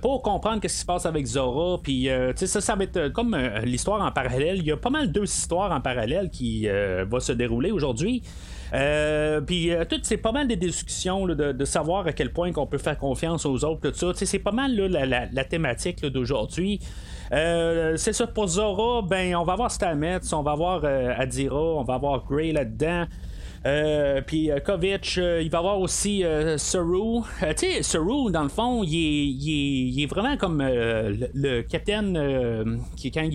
[0.00, 1.78] Pour comprendre ce qui se passe avec Zora.
[1.82, 4.58] Puis, ça, ça va être comme l'histoire en parallèle.
[4.58, 6.68] Il y a pas mal deux histoires en parallèle qui
[7.08, 8.22] vont se dérouler aujourd'hui.
[8.74, 12.66] Euh, puis euh, tout, c'est pas mal des discussions de, savoir à quel point qu'on
[12.66, 14.12] peut faire confiance aux autres, tout ça.
[14.14, 16.80] C'est pas mal la, thématique d'aujourd'hui.
[17.32, 21.82] Euh, c'est ça pour Zora, ben on va avoir Stamets, on va avoir Adira, on
[21.82, 22.52] va avoir Grey
[23.66, 24.22] là-dedans.
[24.26, 26.24] puis Kovic, il va avoir aussi
[26.56, 27.22] Saru.
[27.40, 33.28] tu sais, Saru, dans le fond, il est, vraiment comme le, capitaine qui, quand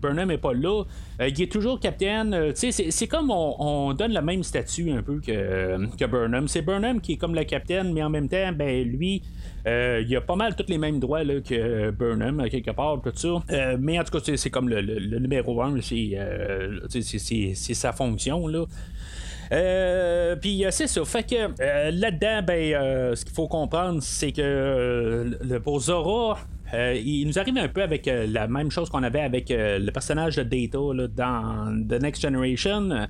[0.00, 0.84] Burnham n'est pas là,
[1.20, 2.52] il est toujours capitaine.
[2.54, 6.48] c'est comme on, donne le même statut un peu que, que Burnham.
[6.48, 9.22] C'est Burnham qui est comme le capitaine, mais en même temps, ben lui,
[9.66, 13.12] euh, il a pas mal tous les mêmes droits là, que Burnham, quelque part, tout
[13.14, 13.42] ça.
[13.50, 18.46] Euh, mais en tout cas, c'est comme le, numéro 1, euh, c'est sa fonction.
[18.46, 18.64] là.
[19.50, 21.04] Puis c'est ça.
[21.04, 26.38] Fait que là-dedans, ben, ce qu'il faut comprendre, c'est que le, pour Zora,
[26.72, 30.42] il nous arrive un peu avec la même chose qu'on avait avec le personnage de
[30.42, 30.78] Data
[31.14, 33.06] dans The Next Generation.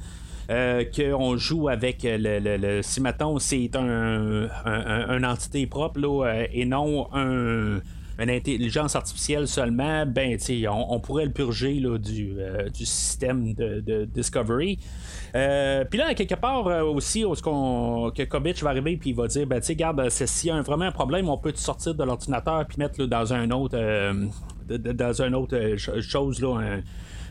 [0.50, 7.08] Euh, qu'on joue avec le, le, maintenant c'est un, un, entité propre euh, et non
[7.14, 7.80] un
[8.18, 13.54] une intelligence artificielle seulement, ben, on, on pourrait le purger là, du, euh, du système
[13.54, 14.78] de, Discovery.
[15.32, 19.46] puis là, quelque part aussi, où qu'on, que Kovic va arriver puis il va dire,
[19.46, 22.64] ben, tu sais, s'il y a vraiment un problème, on peut te sortir de l'ordinateur
[22.66, 23.78] puis mettre dans un autre,
[24.68, 26.82] dans un autre chose là, un,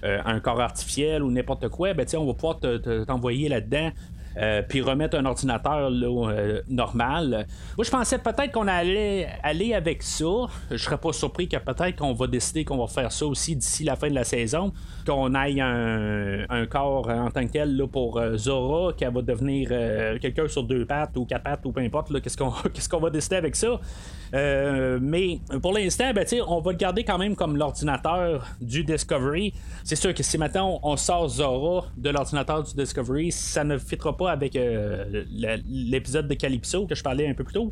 [0.03, 2.59] euh, un corps artificiel ou n'importe quoi, ben, on va pouvoir
[3.07, 3.91] t'envoyer là-dedans.
[4.37, 7.45] Euh, puis remettre un ordinateur euh, normal.
[7.77, 10.25] Moi, je pensais peut-être qu'on allait aller avec ça.
[10.71, 13.83] Je serais pas surpris que peut-être qu'on va décider qu'on va faire ça aussi d'ici
[13.83, 14.73] la fin de la saison.
[15.05, 19.69] Qu'on aille un, corps en tant que tel là, pour Zora, qui va devenir
[20.19, 22.21] quelqu'un sur deux pattes ou quatre pattes ou peu importe.
[22.21, 23.79] Qu'est-ce qu'on qu'est-ce qu'on va décider avec ça?
[24.33, 29.53] Euh, mais pour l'instant, ben, on va le garder quand même comme l'ordinateur du Discovery.
[29.83, 34.17] C'est sûr que si maintenant on sort Zora de l'ordinateur du Discovery, ça ne fitera
[34.17, 35.23] pas avec euh,
[35.67, 37.71] l'épisode de Calypso que je parlais un peu plus tôt.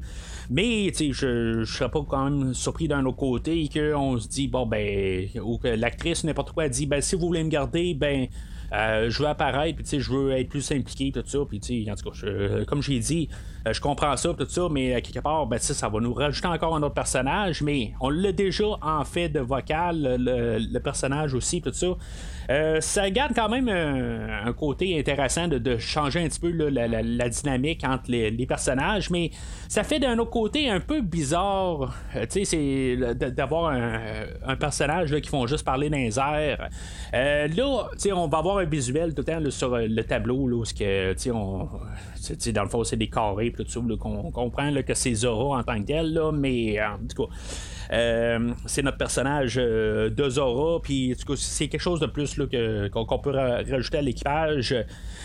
[0.50, 4.66] Mais je ne serais pas quand même surpris d'un autre côté qu'on se dit, bon,
[4.66, 8.28] ben, ou que l'actrice, n'importe quoi, dit, ben, si vous voulez me garder, ben,
[8.74, 11.40] euh, je veux apparaître, puis je veux être plus impliqué, tout ça.
[11.48, 13.30] Puis, en tout cas, je, comme j'ai dit,
[13.70, 16.84] je comprends ça, tout ça, mais quelque part, ben, ça va nous rajouter encore un
[16.84, 21.88] autre personnage, mais on l'a déjà en fait de vocal, le, personnage aussi, tout ça.
[22.50, 27.84] Euh, ça garde quand même un, côté intéressant de, changer un petit peu la, dynamique
[27.84, 29.32] entre les, personnages, mais
[29.70, 31.96] ça fait d'un autre côté un peu bizarre,
[32.30, 33.72] tu sais, c'est d'avoir
[34.46, 37.48] un, personnage qui font juste parler dans les là,
[37.94, 41.14] tu sais, on va avoir un visuel tout le temps sur le tableau, là, que,
[42.52, 45.80] dans le fond, c'est des carrés, tout ça, qu'on comprend que c'est Zora en tant
[45.80, 47.34] que tel, là, mais en tout cas.
[47.92, 52.40] Euh, c'est notre personnage euh, de Zora, puis c'est quelque chose de plus
[52.94, 54.76] qu'on, peut rajouter à l'équipage.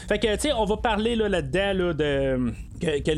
[0.08, 3.10] Fait que, tu sais, on va parler là-dedans de que,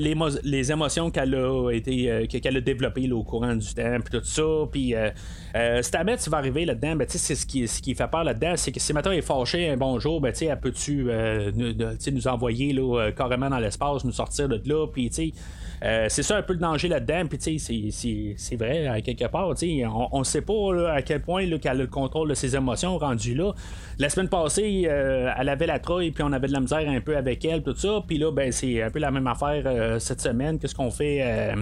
[0.45, 4.25] les, émotions qu'elle a été euh, qu'elle a développées au courant du temps, puis tout
[4.25, 5.11] ça, puis euh,
[5.55, 8.93] va arriver là-dedans, ben, c'est ce qui, ce qui fait peur là-dedans, c'est que si
[8.93, 11.09] maintenant est fâché un bonjour, ben, elle peut-tu
[11.55, 11.75] nous,
[12.13, 16.53] nous envoyer là, carrément dans l'espace, nous sortir de là, puis c'est ça un peu
[16.53, 17.27] le danger là-dedans.
[17.29, 19.38] Puis, tu sais, c'est vrai, à quelque part.
[19.47, 23.35] On ne sait pas à quel point qu'elle a le contrôle de ses émotions rendu
[23.35, 23.53] là.
[23.99, 27.01] La semaine passée, euh, elle avait la trouille, puis on avait de la misère un
[27.01, 28.03] peu avec elle, tout ça.
[28.07, 30.59] Puis là, ben, c'est un peu la même affaire euh, cette semaine.
[30.59, 31.55] Qu'est-ce qu'on fait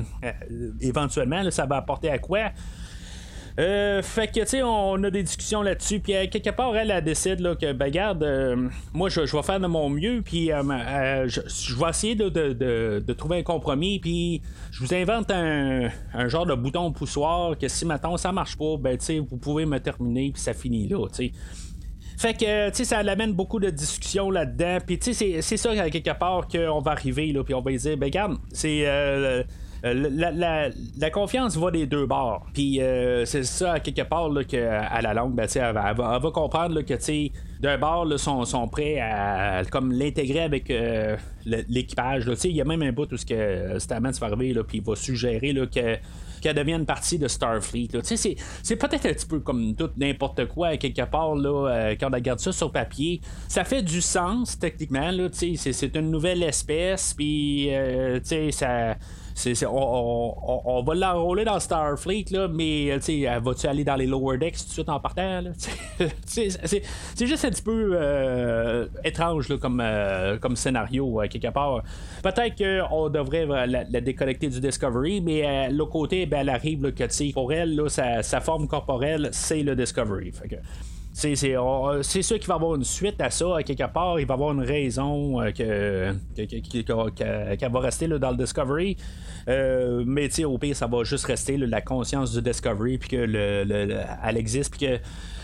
[0.81, 1.51] éventuellement?
[1.51, 2.51] ça va apporter à quoi?
[3.59, 6.01] Euh, fait que, tu sais, on a des discussions là-dessus.
[6.01, 9.43] Puis, euh, quelque part, elle, elle décide là, que, ben, garde, euh, moi, je, vais
[9.43, 10.21] faire de mon mieux.
[10.23, 13.99] Puis, je, vais essayer de, trouver un compromis.
[13.99, 15.89] Puis, je vous invente un,
[16.29, 19.65] genre de bouton poussoir que si maintenant ça marche pas, ben, tu sais, vous pouvez
[19.65, 20.33] me terminer.
[20.33, 21.33] Puis, ça finit là, tu sais.
[22.19, 24.79] Fait que, tu sais, ça amène beaucoup de discussions là-dedans.
[24.87, 27.43] Puis, tu sais, c'est ça, quelque part, qu'on va arriver, là.
[27.43, 28.85] Puis, on va dire, ben, garde, c'est
[29.87, 32.47] euh, la, confiance va des deux bords.
[32.53, 35.97] Puis euh, c'est ça, quelque part, là, que, à la longue, ben, elle, va, elle,
[35.97, 36.95] va, comprendre que
[37.61, 42.31] d'un bord, là, sont, prêts à comme l'intégrer avec euh, l'équipage.
[42.45, 44.97] Il y a même un bout où ce que Stamens va arriver, puis il va
[44.97, 45.97] suggérer là, que
[46.43, 47.89] qu'elle devienne partie de Starfleet.
[48.03, 52.41] C'est, peut-être un petit peu comme tout n'importe quoi, quelque part, là, quand on regarde
[52.41, 53.23] ça sur papier.
[53.49, 55.11] Ça fait du sens, techniquement.
[55.11, 57.71] Là, c'est une nouvelle espèce, puis
[58.51, 58.97] ça
[59.69, 64.65] on, va l'enrôler dans Starfleet, là, mais elle va-tu aller dans les lower decks tout
[64.65, 65.43] de suite en partant?
[66.27, 71.83] c'est juste un petit peu euh, étrange là, comme, euh, scénario, euh, quelque part.
[72.23, 77.33] Peut-être qu'on devrait la, déconnecter du Discovery, mais l'autre côté, ben, elle arrive là, que
[77.33, 80.33] pour elle, là, sa, forme corporelle, c'est le Discovery.
[80.33, 80.59] c'est,
[81.17, 84.37] c'est, sûr qu'il va y avoir une suite à ça, quelque part, il va y
[84.37, 88.99] avoir une raison que, qu'elle va rester là, dans le Discovery.
[89.47, 94.37] mais au pire, ça va juste rester la conscience du Discovery, puis que le, elle
[94.37, 94.77] existe,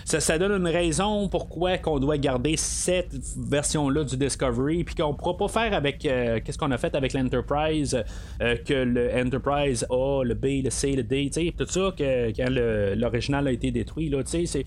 [0.04, 5.16] ça, donne une raison pourquoi qu'on doit garder cette version-là du Discovery, puis qu'on ne
[5.16, 8.02] pourra pas faire avec euh, qu'est-ce qu'on a fait avec l'Enterprise,
[8.42, 12.50] euh, que le Enterprise A, le B, le C, le D, tout ça, que, quand
[12.50, 14.64] l'original a été détruit, là, c'est.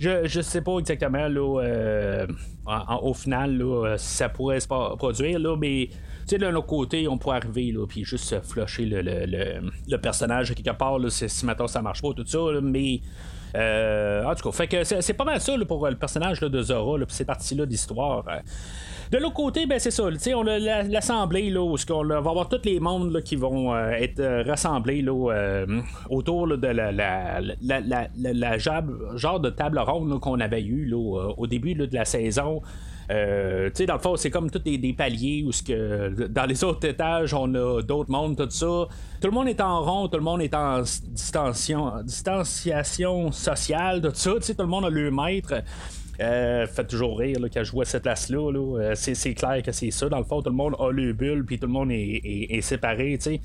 [0.00, 2.26] Je, je sais pas exactement là, euh,
[3.02, 5.88] au final là, si ça pourrait se produire, là, mais
[6.30, 10.76] de l'autre côté, on pourrait arriver là, puis juste flusher le, le, le, personnage quelque
[10.76, 13.00] part, là, si maintenant ça marche pas, tout ça, mais
[13.56, 16.98] euh, en tout cas, fait que c'est pas mal ça pour le personnage de Zora,
[16.98, 18.24] puis ces parties-là d'histoire.
[19.12, 20.04] De l'autre côté, ben c'est ça.
[20.34, 24.42] On a l'assemblée là, on va avoir tous les mondes qui vont euh, être euh,
[24.44, 25.66] rassemblés là,
[26.10, 30.96] autour de la, la, genre de table ronde qu'on avait eu là,
[31.36, 32.53] au début de la saison.
[33.10, 36.64] Euh, tu sais, dans le fond, c'est comme tous des, paliers où que dans les
[36.64, 38.86] autres étages, on a d'autres mondes, tout ça.
[39.20, 42.02] Tout le monde est en rond, tout le monde est en distanciation
[43.32, 44.32] sociale, tout ça.
[44.36, 45.62] Tu sais, tout le monde a le maître.
[46.20, 48.52] Euh, fait toujours rire quand je vois cette place-là.
[48.52, 50.08] Euh, c'est, clair que c'est ça.
[50.08, 52.60] Dans le fond, tout le monde a le bulle, puis tout le monde est, est,
[52.60, 53.18] séparé.
[53.18, 53.40] tu sais.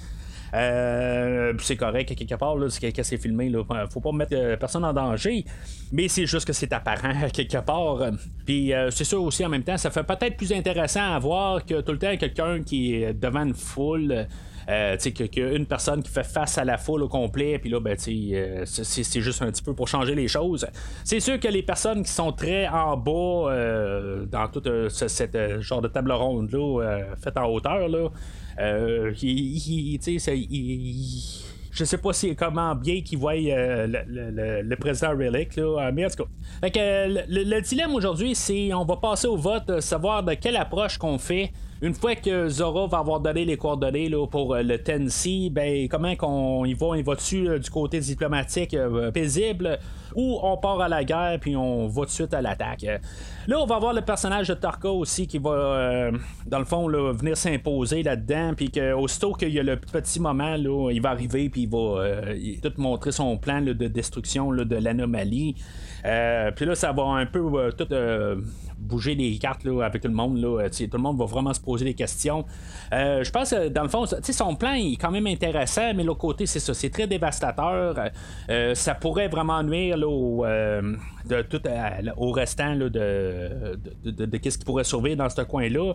[0.54, 3.50] Euh, c'est correct, quelque part, c'est c'est filmé.
[3.50, 5.46] Là, faut pas mettre euh, personne en danger.
[5.92, 8.12] Mais c'est juste que c'est apparent, quelque part.
[8.46, 11.66] Puis euh, c'est sûr aussi, en même temps, ça fait peut-être plus intéressant à voir
[11.66, 14.28] que tout le temps quelqu'un qui est devant une foule.
[14.70, 18.64] Euh, qu'une personne qui fait face à la foule au complet, puis là, ben, euh,
[18.66, 20.68] c'est juste un petit peu pour changer les choses.
[21.04, 23.52] C'est sûr que les personnes qui sont très en bas
[24.32, 28.10] dans tout ce genre de table ronde-là, faite en hauteur, là,
[28.60, 30.00] euh, il,
[31.72, 36.10] je sais pas si comment bien qu'il voit euh, le, président Relic, là, mais en
[36.10, 36.30] tout cas.
[36.68, 41.52] le, dilemme aujourd'hui, c'est on va passer au vote, savoir de quelle approche qu'on fait
[41.82, 45.88] une fois que Zora va avoir donné les coordonnées là, pour euh, le Tennessee, ben
[45.88, 49.80] comment qu'on y va, il va-tu euh, du côté diplomatique euh, paisible
[50.14, 52.86] ou on part à la guerre puis on va tout de suite à l'attaque?
[53.48, 56.12] Là, on va voir le personnage de Tarka aussi qui va,
[56.48, 60.90] dans le fond, venir s'imposer là-dedans, puis qu'aussitôt qu'il y a le petit moment, là,
[60.92, 65.56] il va arriver puis il va tout montrer son plan de destruction de l'anomalie.
[66.04, 67.88] puis là, ça va un peu tout
[68.90, 70.38] bouger les cartes là, avec tout le monde.
[70.38, 72.46] Là, tout le monde va vraiment se poser des questions.
[72.92, 76.20] Euh, je pense que dans le fond, son plan est quand même intéressant, mais l'autre
[76.20, 77.96] côté, c'est ça, c'est très dévastateur.
[78.50, 80.96] Euh, ça pourrait vraiment nuire au, euh,
[81.50, 81.62] tout,
[82.18, 82.90] au restant de,
[84.04, 85.94] de, ce qui pourrait sauver dans ce coin-là.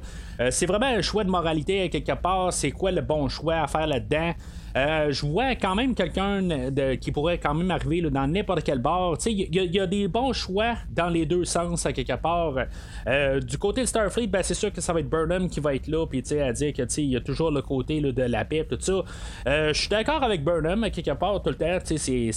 [0.51, 2.53] c'est vraiment un choix de moralité quelque part.
[2.53, 4.33] C'est quoi le bon choix à faire là-dedans?
[4.77, 6.43] Euh, je vois quand même quelqu'un
[7.01, 9.17] qui pourrait quand même arriver dans n'importe quel bar.
[9.27, 12.55] Il y, a des bons choix dans les deux sens à quelque part.
[13.07, 15.75] Euh, du côté de Starfleet, ben, c'est sûr que ça va être Burnham qui va
[15.75, 18.67] être là, puis à dire que il y a toujours le côté de la paix,
[18.69, 19.05] tout ça.
[19.47, 21.79] Euh, je suis d'accord avec Burnham à quelque part tout le temps.
[21.85, 22.31] C'est,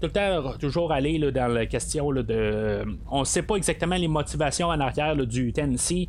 [0.00, 2.84] tout le temps toujours aller dans la question de.
[3.10, 6.08] On sait pas exactement les motivations en arrière du Tennessee.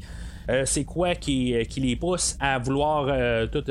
[0.50, 3.64] Euh, c'est quoi qui, euh, qui, les pousse à vouloir euh, tout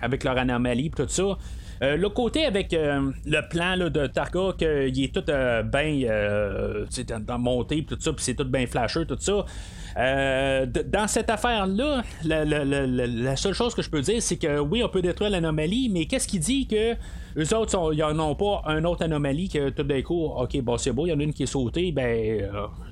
[0.00, 1.36] avec leur anomalie tout ça?
[1.80, 5.24] le côté avec le plan de Tarka, qu'il est tout
[5.70, 9.44] bien dans monté, tout ça, puis c'est tout bien flasheux, tout ça.
[9.96, 15.02] Dans cette affaire-là, la, seule chose que je peux dire, c'est que oui, on peut
[15.02, 16.94] détruire l'anomalie, mais qu'est-ce qui dit que
[17.36, 20.78] eux autres, ils n'en ont pas un autre anomalie que tout d'un coup, ok, bon,
[20.78, 22.48] c'est beau, il y en a une qui est sautée, ben,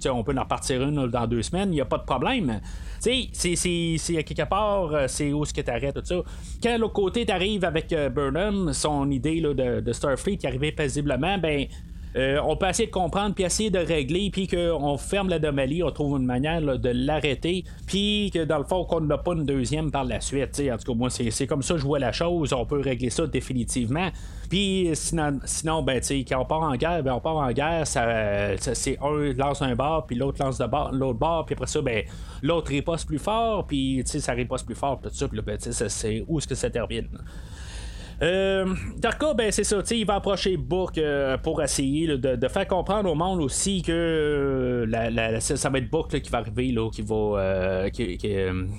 [0.07, 2.61] on peut en partir une dans deux semaines, il n'y a pas de problème.
[3.03, 6.23] Tu sais, c'est quelque part, euh, c'est où ce que t'arrêtes, tout ça.
[6.63, 11.39] Quand l'autre côté t'arrives avec euh, Burnham, son idée de, de, Starfleet qui arrivait paisiblement,
[11.39, 11.67] ben.
[12.17, 15.91] Euh, on peut essayer de comprendre, puis essayer de régler, puis qu'on ferme l'anomalie, on
[15.91, 19.91] trouve une manière de l'arrêter, puis que dans le fond, qu'on n'a pas une deuxième
[19.91, 20.61] par la suite.
[20.71, 22.53] En tout cas, moi, c'est comme ça que je vois la chose.
[22.53, 24.11] On peut régler ça définitivement.
[24.53, 28.55] Puis sinon, sinon ben, quand on part en guerre, ben, on part en guerre, ça,
[28.59, 30.61] c'est un lance un bar, puis l'autre lance
[30.93, 32.05] l'autre bar, puis après ça, ben,
[32.43, 36.39] l'autre riposte plus fort, puis ça riposte plus fort, tout ça, puis ben, c'est où
[36.39, 37.09] est-ce que ça termine.
[38.23, 43.11] Euh, Darko, ben c'est ça, il va approcher Bourke euh, pour essayer de, faire comprendre
[43.11, 47.41] au monde aussi que euh, ça va être Bourke qui va arriver, là, qui va.
[47.41, 48.79] Euh, qui,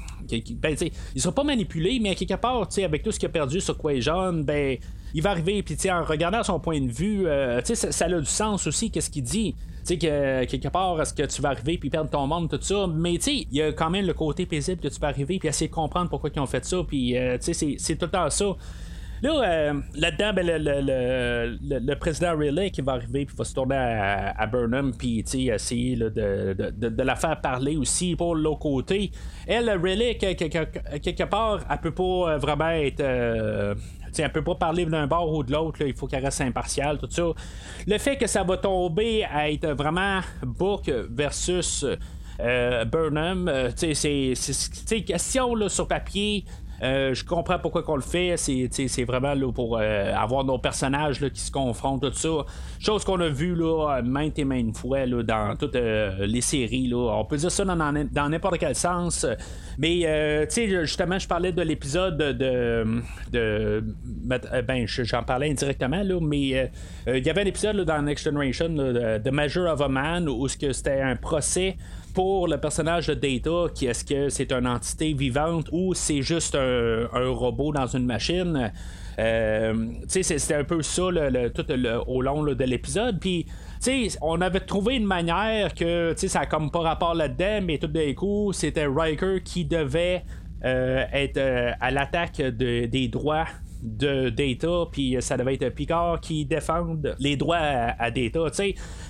[0.55, 0.77] ben,
[1.13, 4.43] il sera pas manipulé, mais quelque part, avec tout ce qu'il a perdu sur Quajon,
[4.45, 4.77] ben,
[5.13, 7.25] il va arriver, puis en regardant son point de vue,
[7.65, 9.55] ça, ça, a du sens aussi, qu'est-ce qu'il dit.
[9.85, 12.57] Tu sais, que quelque part, est-ce que tu vas arriver puis perdre ton monde, tout
[12.61, 12.87] ça.
[12.87, 15.39] Mais tu sais, il y a quand même le côté paisible que tu vas arriver
[15.39, 16.77] puis essayer de comprendre pourquoi ils ont fait ça.
[16.87, 18.55] Puis, tu sais, c'est tout le temps ça.
[19.23, 24.93] Là, là-dedans, ben, le, président Riley qui va arriver, puis va se tourner à, Burnham,
[24.93, 29.11] puis essayer de, de, la faire parler aussi pour l'autre côté.
[29.47, 33.01] Elle, Riley, quelque part, elle peut pas vraiment être
[34.21, 37.07] elle peut pas parler d'un bord ou de l'autre, il faut qu'elle reste impartiale, tout
[37.09, 37.23] ça.
[37.87, 41.85] Le fait que ça va tomber à être vraiment Book versus
[42.39, 46.45] euh, Burnham, euh, c'est question là, sur papier.
[46.83, 48.35] Euh, je comprends pourquoi qu'on le fait.
[48.37, 52.45] C'est vraiment là, pour euh, avoir nos personnages là, qui se confrontent, tout ça.
[52.79, 56.87] Chose qu'on a vu là, maintes et maintes fois là, dans toutes euh, les séries.
[56.87, 56.97] Là.
[56.97, 59.25] On peut dire ça dans, n'importe quel sens.
[59.77, 63.01] Mais justement, je parlais de l'épisode de.
[63.31, 66.69] ben, j'en parlais indirectement, là, mais
[67.07, 68.75] il y avait un épisode dans Next Generation,
[69.23, 71.77] The Measure of a Man, où c'était un procès
[72.13, 76.55] pour le personnage de Data, qui est-ce que c'est une entité vivante ou c'est juste
[76.55, 78.71] un, robot dans une machine?
[79.19, 81.03] Euh, c'était un peu ça
[81.53, 81.65] tout
[82.07, 83.19] au long de l'épisode.
[83.19, 83.47] Puis,
[84.21, 88.13] on avait trouvé une manière que ça n'a comme pas rapport là-dedans, mais tout d'un
[88.13, 90.23] coup, c'était Riker qui devait
[90.63, 93.47] euh, être euh, à l'attaque des droits
[93.83, 98.39] de Data, puis ça devait être Picard qui défende les droits à, Data.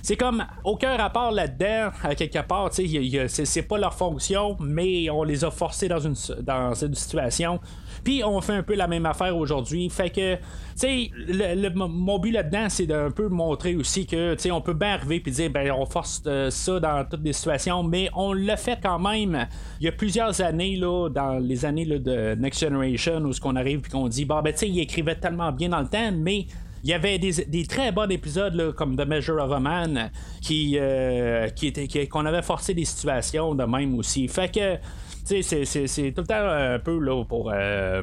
[0.02, 2.70] C'est comme aucun rapport là-dedans, à quelque part.
[2.72, 7.60] C'est pas leur fonction, mais on les a forcés dans une situation
[8.04, 9.88] puis on fait un peu la même affaire aujourd'hui.
[9.88, 10.40] Fait que, tu
[10.74, 14.74] sais, le, mon but là-dedans, c'est d'un peu montrer aussi que, tu sais, on peut
[14.74, 18.32] bien arriver puis dire, ben, on force euh, ça dans toutes les situations, mais on
[18.32, 19.46] l'a fait quand même.
[19.80, 23.56] Il y a plusieurs années, là, dans les années de Next Generation, où ce qu'on
[23.56, 26.12] arrive puis qu'on dit, bah, ben, tu sais, il écrivait tellement bien dans le temps,
[26.12, 26.46] mais
[26.84, 30.10] il y avait des, très bons épisodes comme The Measure of a Man
[30.42, 34.28] qui, euh, qui était qu'on avait forcé des situations de même aussi.
[34.28, 34.76] Fait que
[35.24, 38.02] c'est tout le temps un peu là, pour, euh,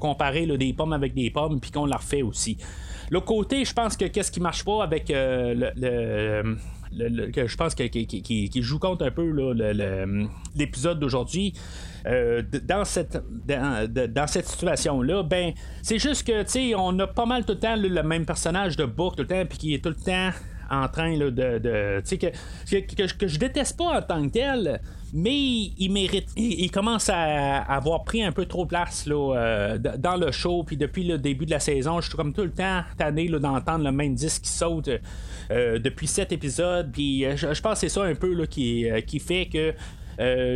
[0.00, 2.58] comparer des pommes avec des pommes, puis qu'on la refait aussi.
[3.10, 6.56] L'autre côté, je pense que qu'est-ce qui marche pas avec euh, le,
[6.92, 9.32] je pense qu'il joue compte un peu
[10.54, 11.54] l'épisode d'aujourd'hui.
[12.06, 17.26] Euh, dans cette dans, cette situation là ben c'est juste que tu on a pas
[17.26, 19.82] mal tout le temps le même personnage de Book tout le temps puis qui est
[19.82, 20.30] tout le temps
[20.70, 24.80] en train de, de que, que, que, je déteste pas en tant que tel
[25.12, 26.28] mais il mérite.
[26.36, 30.64] Il, commence à avoir pris un peu trop de place là, euh, dans le show.
[30.64, 33.84] Puis depuis le début de la saison, je suis comme tout le temps tanné d'entendre
[33.84, 34.90] le même disque qui saute
[35.50, 36.90] euh, depuis sept épisodes.
[36.92, 39.74] Puis euh, je, pense que c'est ça un peu là, qui, fait que.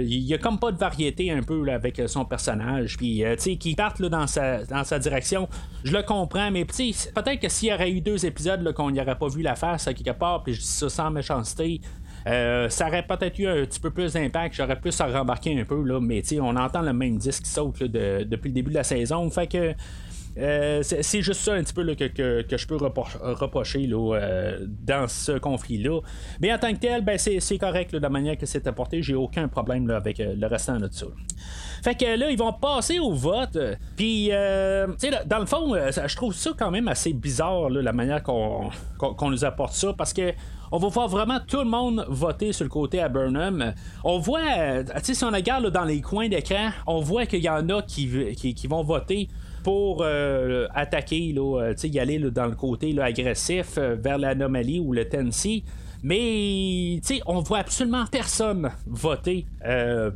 [0.02, 2.96] il y a comme pas de variété un peu avec son personnage.
[2.96, 5.48] Puis, tu sais, parte dans, sa, dans sa direction,
[5.84, 9.18] je le comprends, mais peut-être que s'il y aurait eu deux épisodes qu'on n'y aurait
[9.18, 11.80] pas vu la face à quelque part, puis je dis ça sans méchanceté,
[12.26, 15.64] euh, ça aurait peut-être eu un petit peu plus d'impact, j'aurais pu à rembarquer un
[15.64, 18.84] peu, là, mais on entend le même disque qui saute depuis le début de la
[18.84, 19.28] saison.
[19.30, 19.74] Fait que.
[20.40, 26.00] Euh, c'est juste ça un petit peu que, je peux reprocher euh, dans ce conflit-là.
[26.40, 29.02] Mais en tant que tel, ben, c'est correct de la manière que c'est apporté.
[29.02, 31.06] J'ai aucun problème avec le restant de ça.
[31.82, 33.58] Fait que là, ils vont passer au vote.
[33.96, 38.70] Puis, dans le fond, je trouve ça quand même assez bizarre, la manière qu'on
[39.30, 39.92] nous apporte ça.
[39.92, 40.32] Parce que
[40.72, 43.74] on va voir vraiment tout le monde voter sur le côté à Burnham.
[44.04, 47.68] On voit, euh, si on regarde dans les coins d'écran, on voit qu'il y en
[47.70, 49.28] a qui, qui, vont voter
[49.62, 55.08] pour euh, attaquer, là, euh, y aller dans le côté agressif vers l'anomalie ou le
[55.08, 55.64] Tennessee.
[56.02, 60.10] Mais, tu sais, on voit absolument personne voter euh,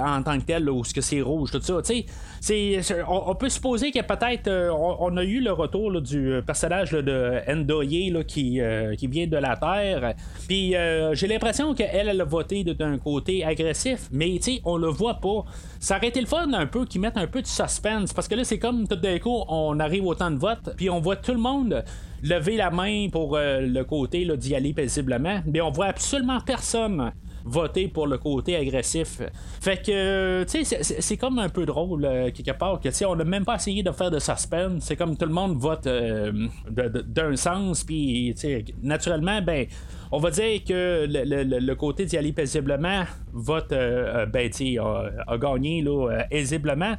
[0.00, 1.80] en tant que tel, ou ce que c'est rouge, tout ça.
[1.82, 2.04] Tu
[2.40, 7.40] sais, on, peut supposer que peut-être euh, on, a eu le retour du personnage de
[7.48, 10.14] Endoye qui, euh, qui vient de la Terre.
[10.48, 10.74] Puis
[11.12, 15.20] j'ai l'impression qu'elle, elle a voté d'un côté agressif, mais tu sais, on le voit
[15.20, 15.44] pas.
[15.78, 18.34] Ça aurait été le fun un peu qu'ils mettent un peu de suspense, parce que
[18.34, 21.16] là, c'est comme tout d'un coup, on arrive au temps de vote, puis on voit
[21.16, 21.84] tout le monde
[22.22, 27.12] lever la main pour euh, le côté d'y aller paisiblement, mais on voit absolument personne
[27.44, 29.22] voter pour le côté agressif.
[29.60, 33.04] Fait que, tu sais, c'est comme un peu drôle, euh, quelque part, que, tu sais,
[33.06, 34.82] on n'a même pas essayé de faire de suspense.
[34.84, 39.66] C'est comme tout le monde vote euh, d'un sens, puis, tu sais, naturellement, ben,
[40.12, 45.80] on va dire que le, côté d'y aller paisiblement vote, ben, tu sais, a, gagné,
[45.80, 46.96] là, aisiblement.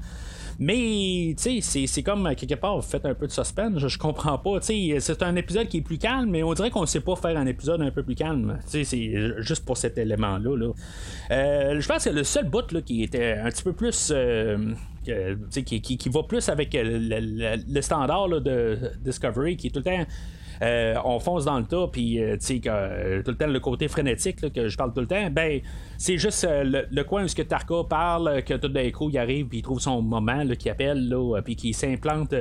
[0.59, 4.37] Mais, tu sais, c'est comme quelque part, vous faites un peu de suspense, je, comprends
[4.37, 4.59] pas.
[4.59, 7.15] Tu sais, c'est un épisode qui est plus calme, mais on dirait qu'on sait pas
[7.15, 8.59] faire un épisode un peu plus calme.
[8.65, 10.57] Tu sais, c'est juste pour cet élément-là.
[10.57, 10.71] Là.
[11.31, 14.11] Euh, je pense que le seul bout là, qui était un petit peu plus.
[14.13, 14.73] Euh,
[15.65, 19.85] qui, qui, qui, va plus avec le, le, standard de Discovery, qui est tout le
[19.85, 20.05] temps
[20.61, 24.67] on fonce dans le tas, puis tu sais, tout le temps, le côté frénétique que
[24.67, 25.61] je parle tout le temps, ben,
[25.97, 29.47] c'est juste le, coin où ce que Tarka parle, que tout d'un coup, il arrive,
[29.47, 32.33] puis il trouve son moment, qui appelle, là, puis qui s'implante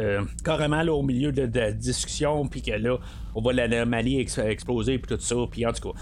[0.45, 2.99] carrément là, au milieu de, la discussion, puis que là,
[3.35, 5.99] on voit l'anomalie exploser, puis tout ça, puis en tout cas.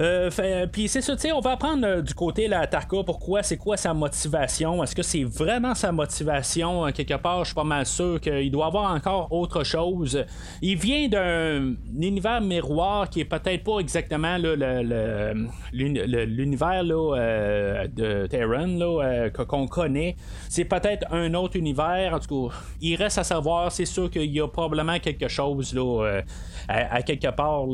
[0.00, 3.42] Euh, puis c'est ça, tu sais, on va apprendre euh, du côté la Tarka pourquoi,
[3.42, 4.84] c'est quoi sa motivation.
[4.84, 7.40] Est-ce que c'est vraiment sa motivation euh, quelque part?
[7.40, 10.24] Je suis pas mal sûr qu'il doit avoir encore autre chose.
[10.62, 14.36] Il vient d'un univers miroir qui est peut-être pas exactement
[15.72, 20.14] l'univers de Terran qu'on connaît.
[20.48, 22.14] C'est peut-être un autre univers.
[22.14, 23.72] En tout cas, il reste à savoir.
[23.72, 25.76] C'est sûr qu'il y a probablement quelque chose
[26.68, 27.64] à, quelque part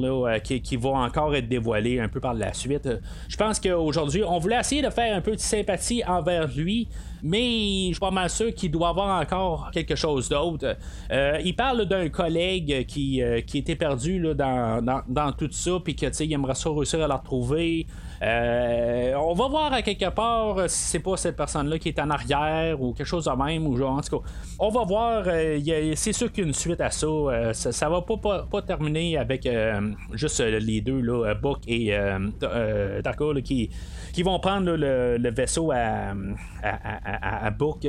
[0.43, 2.89] qui va encore être dévoilé un par la suite.
[3.29, 6.89] Je pense qu'aujourd'hui, on voulait essayer de faire un peu de sympathie envers lui,
[7.23, 10.77] mais je suis pas mal sûr qu'il doit avoir encore quelque chose d'autre.
[11.11, 15.73] Euh, il parle d'un collègue qui, euh, qui était perdu là, dans, dans, tout ça,
[15.83, 17.87] puis qu'il aimerait ça réussir à la retrouver.
[18.23, 22.11] Euh, on va voir à quelque part si c'est pas cette personne-là qui est en
[22.11, 23.67] arrière ou quelque chose de même.
[23.67, 24.27] Ou genre, en tout cas,
[24.59, 25.25] on va voir.
[25.25, 27.07] c'est sûr qu'il y a une suite à ça.
[27.53, 29.49] ça, va pas, pas, terminer avec
[30.12, 31.97] juste les deux, là, Book et
[33.03, 33.71] Darko, qui
[34.15, 36.15] qui vont prendre le, vaisseau à,
[36.62, 37.87] à, Book.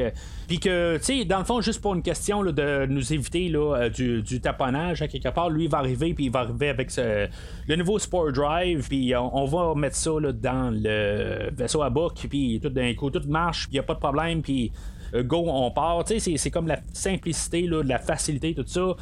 [0.48, 3.76] Puis que, tu sais, dans le fond, juste pour une question de nous éviter là,
[3.76, 6.92] euh, du, taponnage à quelque part, lui il va arriver, puis il va arriver avec
[6.98, 12.60] le nouveau Sport Drive, puis on, va mettre ça dans le vaisseau à Book, puis
[12.62, 14.72] tout d'un coup, tout marche, puis il n'y a pas de problème, puis
[15.14, 16.04] euh, go, on part.
[16.06, 18.96] Tu sais, c'est comme la simplicité, là, la facilité, tout ça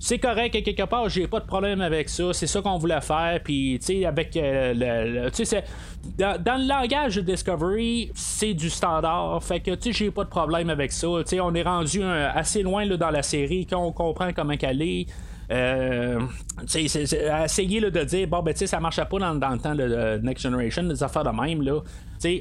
[0.00, 2.32] c'est correct quelque part, j'ai pas de problème avec ça.
[2.32, 3.40] C'est ça qu'on voulait faire.
[3.42, 5.30] Puis, tu sais, avec euh, le.
[5.30, 5.64] tu sais,
[6.16, 9.42] dans, dans, le langage de Discovery, c'est du standard.
[9.42, 11.08] Fait que, tu sais, j'ai pas de problème avec ça.
[11.18, 14.82] Tu sais, on est rendu assez loin là, dans la série, qu'on comprend comment qu'elle
[14.82, 15.06] est.
[15.50, 16.20] Euh,
[16.62, 20.18] essayer de dire bon ben tu sais ça marchait pas dans, dans, le temps de
[20.22, 21.80] Next Generation des affaires de même là.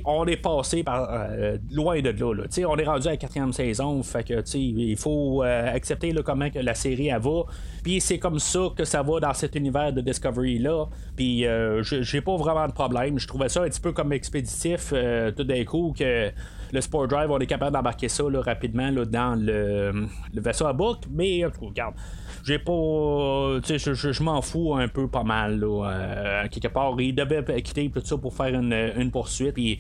[0.05, 2.43] On est passé par euh, loin de là, là.
[2.67, 6.49] on est rendu à la quatrième saison fait que il faut euh, accepter là, comment
[6.49, 7.43] que la série elle va.
[7.83, 10.85] Puis c'est comme ça que ça va dans cet univers de Discovery là
[11.15, 13.19] puis euh, j'ai pas vraiment de problème.
[13.19, 14.93] Je trouvais ça un petit peu comme expéditif
[15.35, 16.29] tout d'un coup que
[16.72, 21.07] le Sport Drive, on est capable d'embarquer ça rapidement dans le, vaisseau à boucle.
[21.11, 21.95] Mais en tout cas, regarde,
[22.43, 23.59] j'ai pas.
[23.63, 25.59] Sais, je, m'en fous un peu pas mal.
[25.59, 29.53] Là, euh, quelque part, il devait quitter tout ça pour faire une, poursuite.
[29.53, 29.80] Puis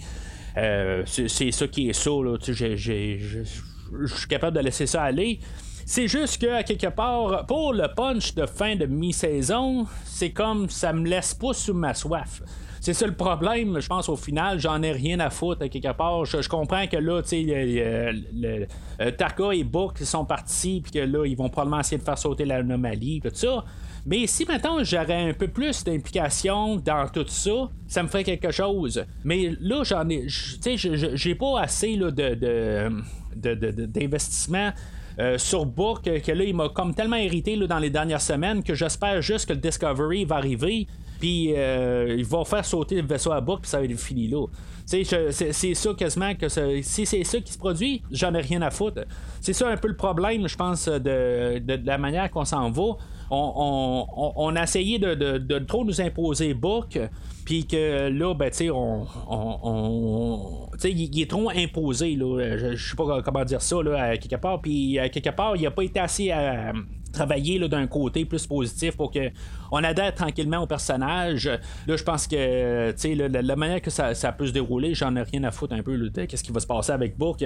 [0.57, 2.11] euh, c'est ça qui est ça.
[2.11, 5.39] Là, je suis capable de laisser ça aller.
[5.89, 10.69] C'est juste que, à quelque part, pour le punch de fin de mi-saison, c'est comme
[10.69, 12.41] ça me laisse pas sous ma soif.
[12.81, 16.25] C'est ça le problème, je pense, au final, j'en ai rien à foutre quelque part.
[16.25, 18.67] Je, comprends que là, tu sais, le,
[19.01, 22.45] euh, et Book sont partis, puis que là, ils vont probablement essayer de faire sauter
[22.45, 23.63] l'anomalie, tout ça.
[24.05, 28.51] Mais si maintenant j'aurais un peu plus d'implication dans tout ça, ça me ferait quelque
[28.51, 29.03] chose.
[29.25, 30.27] Mais là, j'en ai.
[30.27, 32.89] Tu sais, j'ai pas assez là, de,
[33.35, 34.71] d'investissement.
[35.19, 38.75] Euh, sur Book, que là, il m'a comme tellement irrité dans les dernières semaines que
[38.75, 40.85] j'espère juste que le Discovery va arriver
[41.19, 44.27] puis euh, ils vont faire sauter le vaisseau à boucle, puis ça va être fini
[44.27, 44.45] là.
[44.85, 49.01] C'est ça quasiment que si c'est ça qui se produit, j'en ai rien à foutre.
[49.41, 52.95] C'est ça un peu le problème, je pense, de, la manière qu'on s'en va.
[53.29, 56.97] On, a essayé de, trop nous imposer Book,
[57.43, 59.05] puis que là, ben, tu sais, on,
[60.85, 62.55] il, est trop imposé, là.
[62.57, 65.57] Je, je sais pas comment dire ça, là, à quelque part, puis à quelque part,
[65.57, 66.31] il a pas été assez.
[66.31, 66.71] à
[67.17, 69.31] travailler d'un côté plus positif pour que
[69.71, 71.47] on adhère tranquillement au personnage.
[71.87, 75.43] Là, je pense que la, la manière que ça, peut se dérouler, j'en ai rien
[75.43, 77.43] à foutre un peu qu'est-ce qui va se passer avec Book.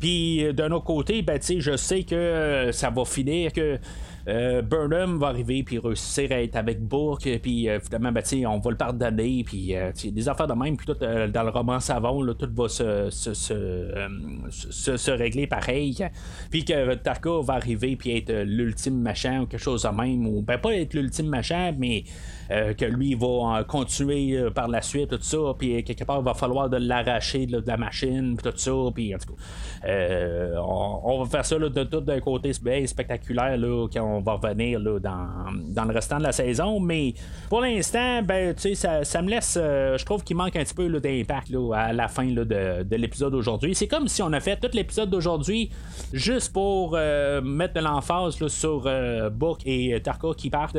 [0.00, 3.78] Puis d'un autre côté, ben, je sais que ça va finir que
[4.26, 8.58] euh, Burnham va arriver puis réussir à être avec Book puis euh, finalement ben, on
[8.58, 12.24] va le pardonner puis euh, des affaires de même puis tout dans le roman savon
[12.32, 16.06] tout va se, se, se, se, régler pareil
[16.50, 20.40] puis que Tarka va arriver puis être l'ultime machin ou quelque chose de même ou
[20.40, 22.04] ben pas être l'ultime machin mais
[22.50, 26.24] euh, que lui va continuer euh, par la suite, tout ça, puis quelque part, il
[26.24, 30.56] va falloir de l'arracher de, la machine, puis tout ça, puis en tout cas, euh,
[30.58, 34.78] on, va faire ça de tout d'un côté bien spectaculaire là, quand on va revenir
[34.78, 37.14] là, dans, le restant de la saison, mais
[37.48, 41.52] pour l'instant, ben, sais, ça, me laisse, je trouve qu'il manque un petit peu d'impact
[41.74, 43.74] à la fin de, de l'épisode d'aujourd'hui.
[43.74, 45.70] C'est comme si on a fait tout l'épisode d'aujourd'hui
[46.12, 48.90] juste pour mettre de l'emphase sur
[49.32, 50.76] Book et Tarka qui partent,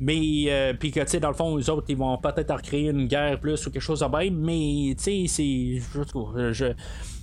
[0.00, 3.06] mais puis que tu sais, dans le fond, les autres, ils vont peut-être recréer une
[3.06, 5.82] guerre plus ou quelque chose de même, mais, tu sais, c'est.
[6.52, 6.72] Je,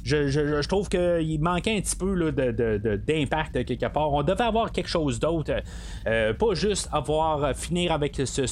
[0.04, 4.12] je, trouve qu'il manquait un petit peu d'impact quelque part.
[4.14, 6.34] On devait avoir quelque chose d'autre autres.
[6.34, 8.45] pas juste avoir finir avec ce,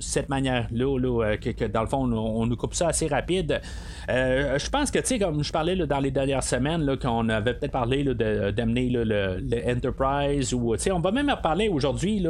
[0.00, 3.60] cette manière-là, que, dans le fond, on, nous coupe ça assez rapide.
[4.08, 7.72] je pense que, tu sais, comme je parlais dans les dernières semaines, qu'on avait peut-être
[7.72, 12.24] parlé d'amener le, Enterprise, ou, tu sais, on va même parler aujourd'hui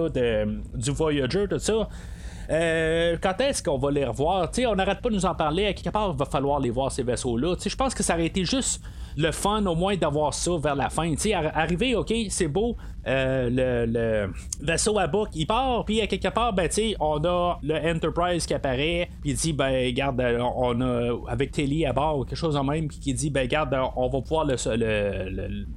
[0.75, 1.89] du Voyager, tout ça.
[2.51, 4.51] Euh, quand est-ce qu'on va les revoir?
[4.67, 5.67] on n'arrête pas de nous en parler.
[5.67, 7.57] À quelque part, il va falloir les voir, ces vaisseaux-là.
[7.65, 8.83] Je pense que ça aurait été juste
[9.17, 11.15] le fun au moins d'avoir ça vers la fin.
[11.55, 12.77] Arriver, ok, c'est beau,
[13.07, 17.59] euh, le, vaisseau à bouc, il part, puis à quelque part, ben, tu on a
[17.63, 21.93] le Enterprise qui apparaît, puis il dit, ben, garde, euh, on a, avec Telly à
[21.93, 24.55] bord, quelque chose en même, qui dit, ben, garde, on va pouvoir le,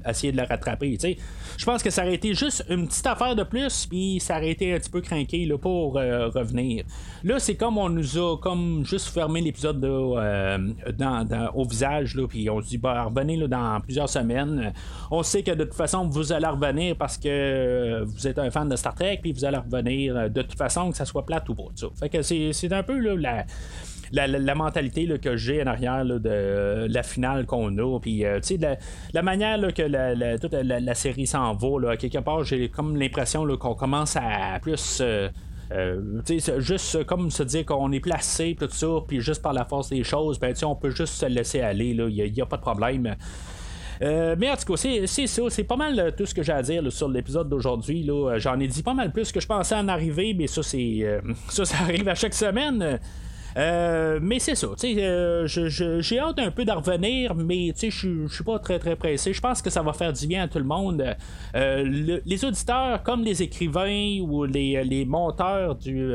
[0.08, 1.16] essayer de le rattraper, tu
[1.58, 4.52] Je pense que ça aurait été juste une petite affaire de plus, puis ça aurait
[4.52, 6.86] été un petit peu craqué, là, pour euh, revenir.
[7.24, 12.50] Là, c'est comme on nous a, comme, juste fermé l'épisode, dans, au visage, là, puis
[12.50, 14.74] on se dit, ben, revenez, là, dans plusieurs semaines.
[15.12, 18.70] On sait que de toute façon, vous allez revenir parce que vous êtes un fan
[18.70, 21.48] de Star Trek, puis vous allez revenir euh, de toute façon, que ça soit plate
[21.50, 21.64] ou pas.
[22.00, 23.46] Fait que c'est un peu la.
[24.14, 28.00] La, mentalité que j'ai en arrière de la finale qu'on a.
[28.00, 28.40] Puis, euh,
[29.14, 33.76] la, manière que la, toute la, série s'en va, quelque part, j'ai comme l'impression qu'on
[33.76, 35.04] commence à plus.
[35.72, 36.22] Euh,
[36.60, 40.04] juste comme se dire qu'on est placé, tout ça, puis juste par la force des
[40.04, 43.16] choses, ben, on peut juste se laisser aller, il n'y a, pas de problème.
[44.02, 45.42] Euh, mais en tout cas, c'est ça.
[45.50, 48.08] C'est pas mal euh, tout ce que j'ai à dire sur l'épisode d'aujourd'hui.
[48.10, 51.22] Euh, j'en ai dit pas mal plus que je pensais en arriver, mais ça, c'est
[51.50, 53.00] ça, arrive à chaque semaine.
[53.56, 58.96] mais c'est ça, j'ai hâte un peu d'en revenir, mais je suis pas très très
[58.96, 59.34] pressé.
[59.34, 61.04] Je pense que ça va faire du bien à tout le monde.
[61.56, 66.14] les auditeurs, comme les écrivains ou les, monteurs du,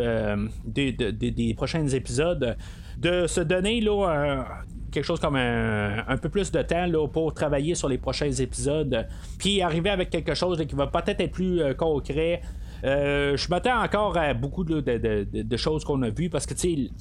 [0.66, 2.56] des prochains épisodes,
[2.98, 4.44] de se donner là,
[4.92, 9.06] quelque chose comme un, peu plus de temps pour travailler sur les prochains épisodes,
[9.38, 12.42] puis arriver avec quelque chose qui va peut-être être plus euh, concret.
[12.84, 16.54] Euh, je m'attends encore à beaucoup de, choses qu'on a vues parce que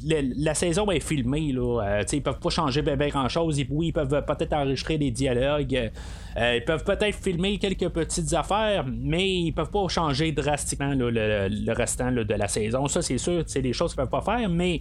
[0.06, 1.52] la, la saison est filmée.
[1.52, 3.62] Là, euh, ils peuvent pas changer bien, grand chose.
[3.70, 5.92] oui, ils peuvent peut-être enregistrer des dialogues.
[6.38, 12.12] ils peuvent peut-être filmer quelques petites affaires, mais ils peuvent pas changer drastiquement le, restant
[12.12, 12.88] de la saison.
[12.88, 14.80] Ça, c'est sûr, c'est des choses qu'ils peuvent pas faire, mais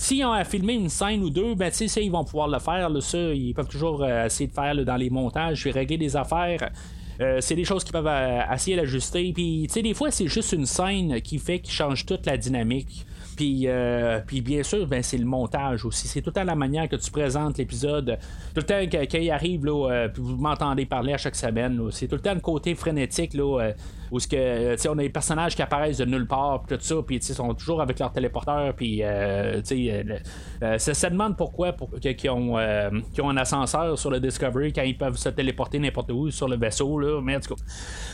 [0.00, 2.88] S'ils ont à filmer une scène ou deux, ben, sais, ils vont pouvoir le faire.
[3.02, 6.70] Ça, ils peuvent toujours euh, essayer de faire dans les montages, puis régler des affaires.
[7.20, 9.32] Euh, c'est des choses qui peuvent euh, essayer d'ajuster.
[9.32, 12.36] Puis, tu sais, des fois, c'est juste une scène qui fait qui change toute la
[12.36, 13.04] dynamique.
[13.36, 16.08] Puis, euh, puis bien sûr, ben, c'est le montage aussi.
[16.08, 18.18] C'est tout le temps la manière que tu présentes l'épisode.
[18.54, 21.80] Tout le temps qu'il arrive, là, vous m'entendez parler à chaque semaine.
[21.92, 23.72] C'est tout le temps le côté frénétique là,
[24.10, 26.96] où ce que, on a des personnages qui apparaissent de nulle part, puis tout ça,
[27.06, 29.02] puis ils sont toujours avec leur téléporteur, puis
[30.78, 34.96] ça, ça, demande pourquoi pour, qu'ils ont, ont, un ascenseur sur le Discovery quand ils
[34.96, 36.98] peuvent se téléporter n'importe où sur le vaisseau.
[36.98, 37.62] Là, mais en tout cas.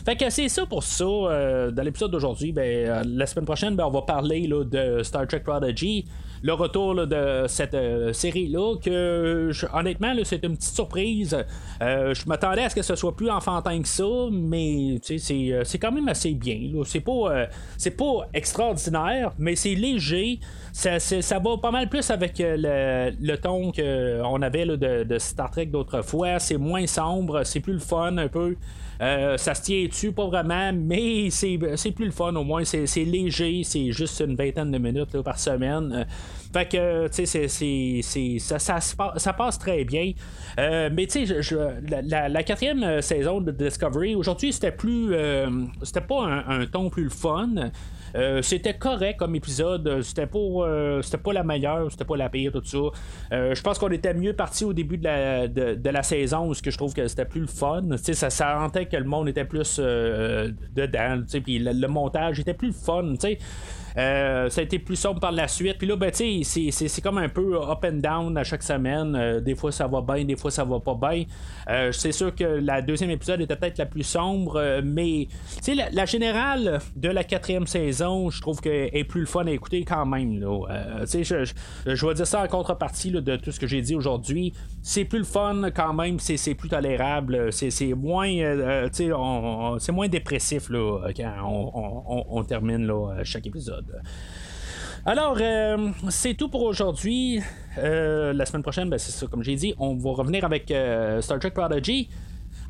[0.04, 1.04] Fait que c'est ça pour ça.
[1.04, 5.40] dans l'épisode d'aujourd'hui, ben, la semaine prochaine, ben, on va parler là, de Star Trek
[5.40, 6.06] Prodigy,
[6.42, 11.36] le retour de cette euh, série-là, que honnêtement, c'est une petite surprise.
[11.82, 15.78] Euh, je m'attendais à ce que ce soit plus enfantin que ça, mais euh, c'est
[15.84, 16.58] quand même assez bien.
[16.84, 20.40] C'est pas, c'est pas extraordinaire, mais c'est léger.
[20.72, 26.38] Ça, ça, va pas mal plus avec le, ton qu'on avait de, Star Trek d'autrefois.
[26.38, 28.56] C'est moins sombre, c'est plus le fun un peu.
[29.00, 32.64] Euh, ça se tient dessus, pas vraiment, mais c'est, plus le fun au moins.
[32.64, 35.92] C'est, léger, c'est juste une vingtaine de minutes par semaine.
[35.92, 36.04] Euh,
[36.52, 40.12] fait que, tu sais, c'est, ça, ça, passe très bien.
[40.58, 41.40] Euh, mais tu sais,
[42.08, 45.14] la, quatrième saison de Discovery, aujourd'hui, c'était plus.
[45.82, 47.70] c'était pas un, ton plus le fun.
[48.14, 50.02] Euh, c'était correct comme épisode.
[50.02, 52.78] C'était pas, euh, c'était pas la meilleure, c'était pas la pire, tout ça.
[53.32, 56.54] Euh, je pense qu'on était mieux parti au début de la, de, la saison où
[56.54, 57.82] que je trouve que c'était plus le fun.
[57.96, 61.22] ça sentait que le monde était plus dedans.
[61.44, 63.14] Puis le, montage était plus le fun.
[63.18, 63.38] sais
[63.96, 65.78] euh, ça a été plus sombre par la suite.
[65.78, 69.14] Puis là, ben, c'est, c'est comme un peu up and down à chaque semaine.
[69.14, 71.24] Euh, des fois, ça va bien, des fois, ça va pas bien.
[71.68, 75.28] Euh, c'est sûr que la deuxième épisode était peut-être la plus sombre, mais
[75.68, 79.50] la, la générale de la quatrième saison, je trouve qu'elle est plus le fun à
[79.50, 80.40] écouter quand même.
[80.40, 81.04] Là.
[81.04, 81.44] je, je,
[81.94, 84.52] je, vais dire ça en contrepartie de tout ce que j'ai dit aujourd'hui.
[84.82, 88.28] C'est plus le fun quand même, c'est, plus tolérable, c'est, moins,
[88.92, 93.83] c'est moins dépressif là, quand on, on termine là, chaque épisode.
[95.06, 97.40] Alors, euh, c'est tout pour aujourd'hui.
[97.76, 101.20] Euh, la semaine prochaine, ben, c'est ça, comme j'ai dit, on va revenir avec euh,
[101.20, 102.08] Star Trek Prodigy.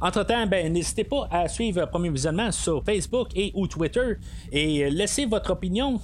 [0.00, 4.18] Entre-temps, ben, n'hésitez pas à suivre Premier Visionnement sur Facebook et ou Twitter
[4.50, 6.00] et laissez votre opinion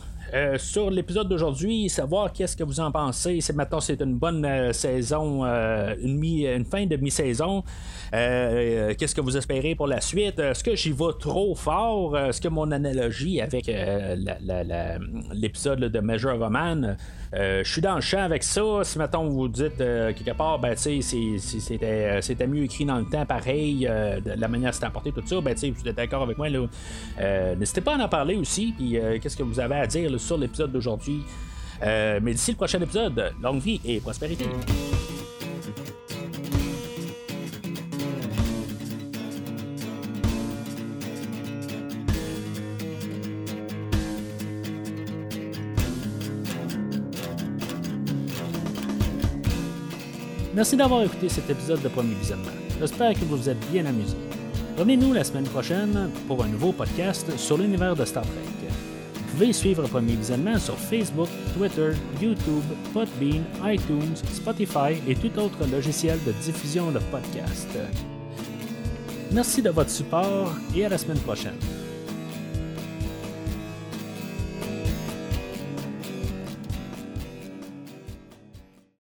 [0.59, 3.41] sur l'épisode d'aujourd'hui, savoir qu'est-ce que vous en pensez.
[3.41, 7.65] C'est maintenant c'est une bonne saison, une, une fin de mi-saison.
[8.13, 10.39] qu'est-ce que vous espérez pour la suite?
[10.39, 12.17] Est-ce que j'y vais trop fort?
[12.19, 13.71] Est-ce que mon analogie avec
[15.33, 16.97] l'épisode de Measure of a Man
[17.33, 18.63] euh, je suis dans le champ avec ça.
[18.83, 23.05] Si maintenant vous dites euh, quelque part, ben, c'était, euh, c'était mieux écrit dans le
[23.05, 23.89] temps, pareil,
[24.25, 26.49] la manière c'est apporté, tout ça, ben, vous êtes d'accord avec moi.
[26.49, 26.67] Là,
[27.57, 28.75] n'hésitez pas à en parler aussi.
[28.77, 31.23] Puis, qu'est-ce que vous avez à dire sur l'épisode d'aujourd'hui?
[31.83, 34.45] mais d'ici le prochain épisode, longue vie et prospérité.
[50.61, 52.51] Merci d'avoir écouté cet épisode de Premier Visionnement.
[52.79, 54.15] J'espère que vous vous êtes bien amusé.
[54.77, 58.60] Revenez-nous la semaine prochaine pour un nouveau podcast sur l'univers de Star Trek.
[59.31, 66.19] Pouvez suivre Premier Visionnement sur Facebook, Twitter, YouTube, Podbean, iTunes, Spotify et tout autre logiciel
[66.27, 67.79] de diffusion de podcasts.
[69.33, 71.55] Merci de votre support et à la semaine prochaine.